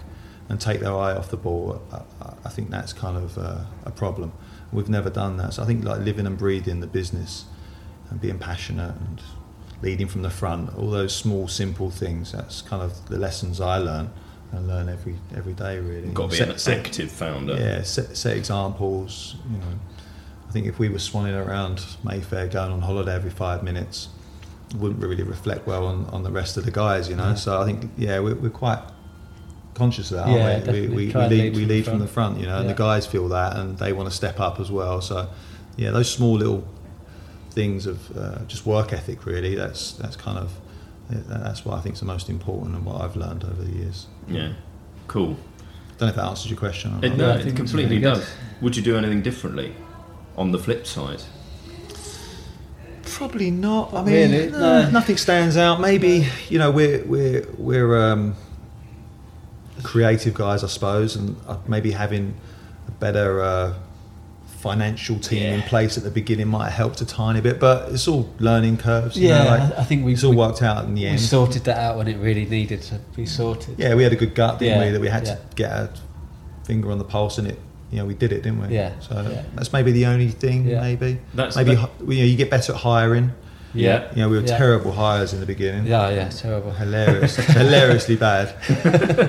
[0.49, 2.01] and take their eye off the ball, I,
[2.45, 4.31] I- think that's kind of uh, a problem.
[4.71, 7.45] We've never done that, so I think like living and breathing the business
[8.09, 9.21] and being passionate and
[9.81, 12.31] leading from the front, all those small, simple things.
[12.31, 14.09] That's kind of the lessons I learn
[14.51, 15.77] and learn every every day.
[15.79, 17.53] Really, You've got to be Set- an set- founder.
[17.55, 19.35] yeah, set, set examples.
[19.51, 19.79] You know,
[20.47, 24.09] I think if we were swanning around Mayfair, going on holiday every five minutes,
[24.75, 27.09] wouldn't really reflect well on, on the rest of the guys.
[27.09, 27.35] You know, Yeah.
[27.35, 28.79] so I think yeah, we're, we're quite
[29.73, 30.81] conscious of that, aren't we?
[30.81, 32.01] We, we, we lead, lead we from the lead from front.
[32.01, 32.39] the front.
[32.39, 35.01] You know, and the guys feel that, and they want to step up as well.
[35.01, 35.29] So
[35.77, 36.67] yeah, those small little
[37.51, 39.25] things of uh, just work ethic.
[39.25, 40.51] Really, that's that's kind of
[41.09, 44.05] that's what I think is the most important and what I've learned over the years.
[44.27, 44.53] Yeah,
[45.07, 45.37] cool.
[45.97, 46.93] Don't know if that answers your question.
[46.93, 47.17] Or It, not.
[47.17, 48.29] no, it completely really does.
[48.61, 49.73] Would you do anything differently
[50.37, 51.21] on the flip side?
[53.09, 53.93] Probably not.
[53.93, 54.49] I mean, Really?
[54.51, 54.89] no, No.
[54.89, 55.79] nothing stands out.
[55.81, 58.35] Maybe you know we're we're we're um,
[59.83, 62.35] creative guys, I suppose, and uh, maybe having
[62.87, 63.73] a better uh,
[64.59, 67.59] financial team in place at the beginning might have helped a tiny bit.
[67.59, 69.15] But it's all learning curves.
[69.17, 71.15] you Yeah, know, like, I think we it's all we, worked out in the end.
[71.15, 73.75] we sorted that out when it really needed to be sorted.
[73.79, 74.91] yeah, we had a good gut, didn't Yeah, we?
[74.91, 75.35] That we had yeah.
[75.35, 75.89] to get our
[76.65, 77.59] finger on the pulse, and it.
[77.91, 78.75] You know, we did it, didn't we?
[78.75, 79.43] Yeah, So yeah.
[79.55, 80.67] that's maybe the only thing.
[80.67, 80.81] Yeah.
[80.81, 81.19] Maybe.
[81.33, 83.31] That's- maybe that- you know you get better at hiring.
[83.73, 84.09] Yeah.
[84.15, 84.57] You know, we were Yeah.
[84.57, 85.85] terrible hires in the beginning.
[85.85, 86.71] Yeah, yeah, terrible.
[86.71, 88.53] hilarious, hilariously bad,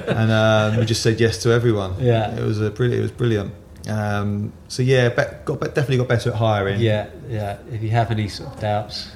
[0.08, 1.94] and um, we just said yes to everyone.
[2.00, 2.34] Yeah.
[2.36, 3.00] it was a brilliant.
[3.00, 3.52] It was brilliant.
[3.88, 6.80] Um, so yeah, be, got be- definitely got better at hiring.
[6.80, 7.58] Yeah, yeah.
[7.72, 9.10] If you have any sort of doubts,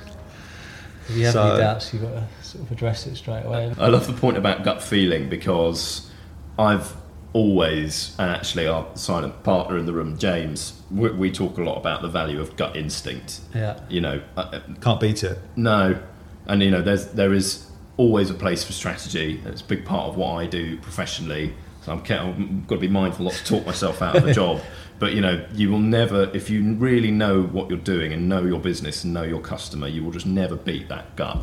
[1.09, 3.73] if you have So- any doubts, you've got to sort of address it straight away.
[3.79, 6.11] I love the point about gut feeling because
[6.59, 6.95] I've
[7.35, 11.77] always, and actually our silent partner in the room, James, we, we talk a lot
[11.77, 13.41] about the value of gut instinct.
[13.55, 15.39] Yeah, You know, uh, can't beat it.
[15.57, 16.01] No,
[16.47, 19.43] and you know, there's there is always a place for strategy.
[19.45, 21.55] It's a big part of what I do professionally.
[21.83, 24.61] So I'm, I've got to be mindful not to talk myself out of a job.
[25.01, 28.45] But you know, you will never, if you really know what you're doing and know
[28.45, 31.43] your business and know your customer, you will just never beat that gut.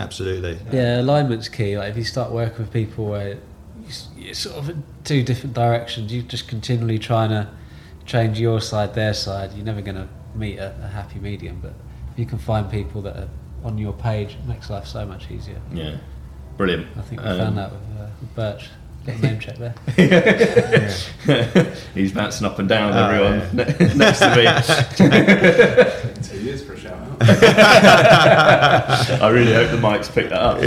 [0.00, 0.58] Absolutely.
[0.72, 1.00] yeah.
[1.00, 1.78] Alignment's key.
[1.78, 3.38] Like if you start working with people where
[4.28, 7.48] you sort of in two different directions, you're just continually trying to
[8.06, 9.52] change your side, their side.
[9.54, 11.58] You're never going to meet a, a happy medium.
[11.60, 11.72] But
[12.12, 13.28] if you can find people that are
[13.64, 15.60] on your page, it makes life so much easier.
[15.72, 15.96] Yeah,
[16.56, 16.86] brilliant.
[16.96, 18.68] I think we Um, found that with, uh, with Birch.
[19.22, 19.74] Name check there.
[21.94, 24.44] He's bouncing up and down, Oh, everyone ne- next to me.
[26.28, 27.16] Two years for a shout out.
[29.22, 30.58] I really hope the mics pick that up.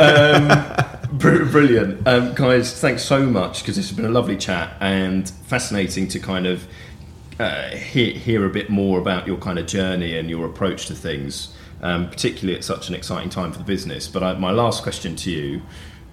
[0.00, 0.83] Um, br-
[1.18, 2.06] brilliant.
[2.06, 6.18] Um, guys, thanks so much because this has been a lovely chat and fascinating to
[6.18, 6.66] kind of
[7.38, 10.94] uh, hear, hear a bit more about your kind of journey and your approach to
[10.94, 14.08] things, um, particularly at such an exciting time for the business.
[14.08, 15.62] But I, my last question to you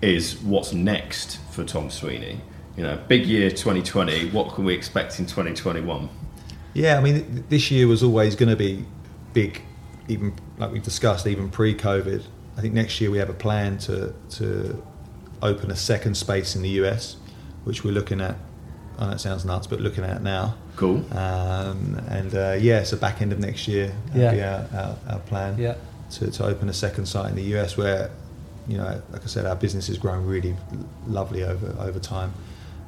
[0.01, 2.41] is what's next for Thom Sweeney?
[2.77, 4.29] You know, big year 2020.
[4.29, 6.09] What can we expect in 2021?
[6.73, 8.85] Yeah, I mean, this year was always going to be
[9.33, 9.61] big,
[10.07, 12.23] even like we discussed, even pre-COVID.
[12.57, 14.83] I think next year we have a plan to to
[15.41, 17.17] open a second space in the US,
[17.63, 18.35] which we're looking at.
[18.99, 20.55] I know it sounds nuts, but looking at now.
[20.75, 20.97] Cool.
[21.17, 24.31] Um, and uh, yeah, so back end of next year, that'll Yeah.
[24.33, 24.41] be
[24.75, 25.75] our, our, our plan Yeah,
[26.11, 28.11] to, to open a second site in the US where,
[28.67, 30.55] you know, like I said, our business has grown really
[31.07, 32.33] lovely over over time.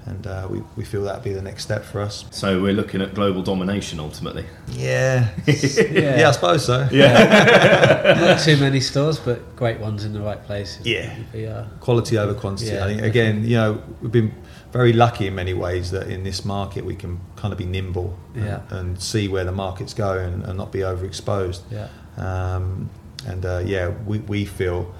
[0.05, 2.25] And uh, we, we feel that'll be the next step for us.
[2.31, 4.45] So we're looking at global domination ultimately.
[4.71, 5.29] Yeah.
[5.47, 6.25] yeah.
[6.27, 6.87] I suppose so.
[6.91, 10.85] Yeah, not too many stores, but great ones in the right places.
[10.85, 11.15] Yeah.
[11.33, 11.69] We are.
[11.79, 12.71] Quality over quantity.
[12.71, 14.33] Yeah, I think again, you know, we've been
[14.73, 18.17] very lucky in many ways that in this market we can kind of be nimble
[18.35, 18.61] Yeah.
[18.69, 21.61] and, and see where the market's going and not be overexposed.
[21.71, 21.87] Yeah.
[22.17, 22.89] Um,
[23.25, 24.93] and uh, yeah, we, we feel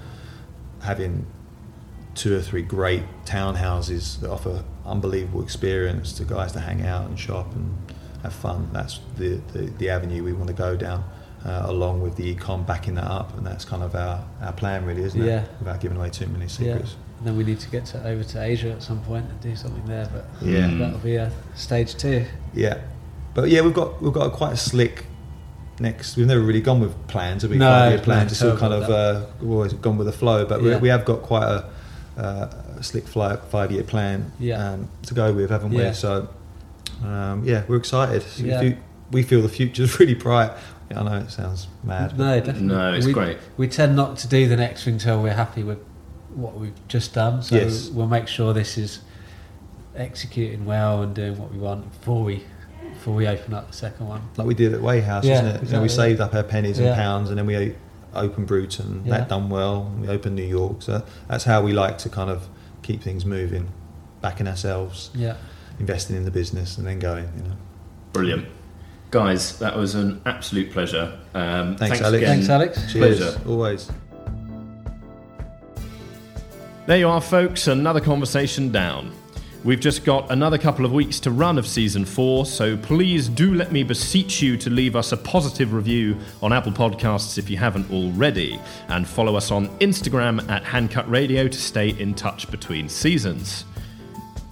[0.81, 1.25] having
[2.15, 7.19] two or three great townhouses that offer unbelievable experience to guys to hang out and
[7.19, 7.75] shop and
[8.21, 8.69] have fun.
[8.73, 11.03] That's the, the, the avenue we want to go down,
[11.45, 14.85] uh, along with the ecom backing that up, and that's kind of our, our plan,
[14.85, 15.25] really, isn't it?
[15.25, 15.43] Yeah.
[15.43, 15.49] it?
[15.59, 16.47] Without giving away too many Yeah.
[16.49, 16.95] secrets.
[17.19, 19.55] And then we need to get to, over to Asia at some point and do
[19.55, 20.67] something there, but Yeah.
[20.67, 22.25] That'll be a stage two.
[22.53, 22.79] Yeah,
[23.33, 25.05] but yeah, we've got we've got a quite a slick
[25.79, 26.17] next.
[26.17, 27.47] We've never really gone with plans.
[27.47, 28.31] We've No, five year no, plans.
[28.33, 30.45] It's all kind of uh, we've always gone with the flow.
[30.45, 30.75] But Yeah.
[30.75, 31.69] we, we have got quite a,
[32.17, 34.71] uh, a slick fly, five year plan Yeah.
[34.73, 35.89] um, to go with, haven't Yeah.
[35.89, 35.93] we?
[35.93, 36.27] So
[37.03, 38.21] um, yeah, we're excited.
[38.23, 38.57] So Yeah.
[38.59, 38.77] if you-
[39.11, 40.51] we feel the future's really bright.
[40.95, 42.17] I know it sounds mad.
[42.17, 42.67] No, definitely.
[42.67, 43.37] No, it's we, great.
[43.57, 45.79] We tend not to do the next thing until we're happy with
[46.35, 47.41] what we've just done.
[47.41, 47.89] So Yes.
[47.89, 48.99] we'll make sure this is
[49.95, 52.43] executing well and doing what we want before we
[52.93, 54.21] before we open up the second one.
[54.37, 55.63] like we did at Weighhouse, Yeah, isn't it?
[55.63, 56.95] You know, we saved up our pennies and Yeah.
[56.95, 57.75] pounds, and then we
[58.13, 59.01] opened Bruton.
[59.05, 59.17] Yeah.
[59.17, 59.91] That done well.
[59.99, 60.81] We opened New York.
[60.81, 62.47] So that's how we like to kind of
[62.83, 63.71] keep things moving,
[64.21, 65.09] backing ourselves.
[65.15, 65.35] Yeah.
[65.79, 67.27] investing in the business and then going.
[67.37, 67.57] You know.
[68.13, 68.47] Brilliant.
[69.09, 71.19] Guys, that was an absolute pleasure.
[71.33, 72.17] Um, Thanks, Alex.
[72.17, 72.29] again.
[72.29, 72.91] Thanks, Alex.
[72.93, 73.17] Cheers.
[73.17, 73.41] Pleasure.
[73.49, 73.91] Always.
[76.85, 79.13] There you are, folks, another conversation down.
[79.63, 83.53] We've just got another couple of weeks to run of season four, so please do
[83.53, 87.55] let me beseech you to leave us a positive review on Apple Podcasts if you
[87.55, 88.59] haven't already,
[88.89, 93.63] and follow us on Instagram at Handcut Radio to stay in touch between seasons.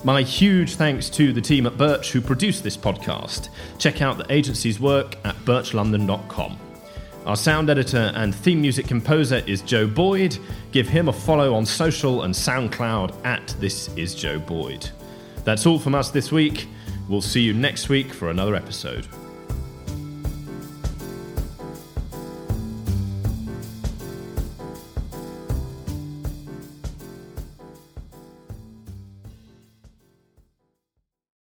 [0.06, 3.50] My huge thanks to the team at Birch who produced this podcast.
[3.80, 6.58] Check out the agency's work at birchlondon.com.
[7.26, 10.38] Our sound editor and theme music composer is Joe Boyd.
[10.72, 14.90] Give him a follow on social and SoundCloud at This Is Joe Boyd.
[15.44, 16.68] That's all from us this week.
[17.08, 19.08] We'll see you next week for another episode.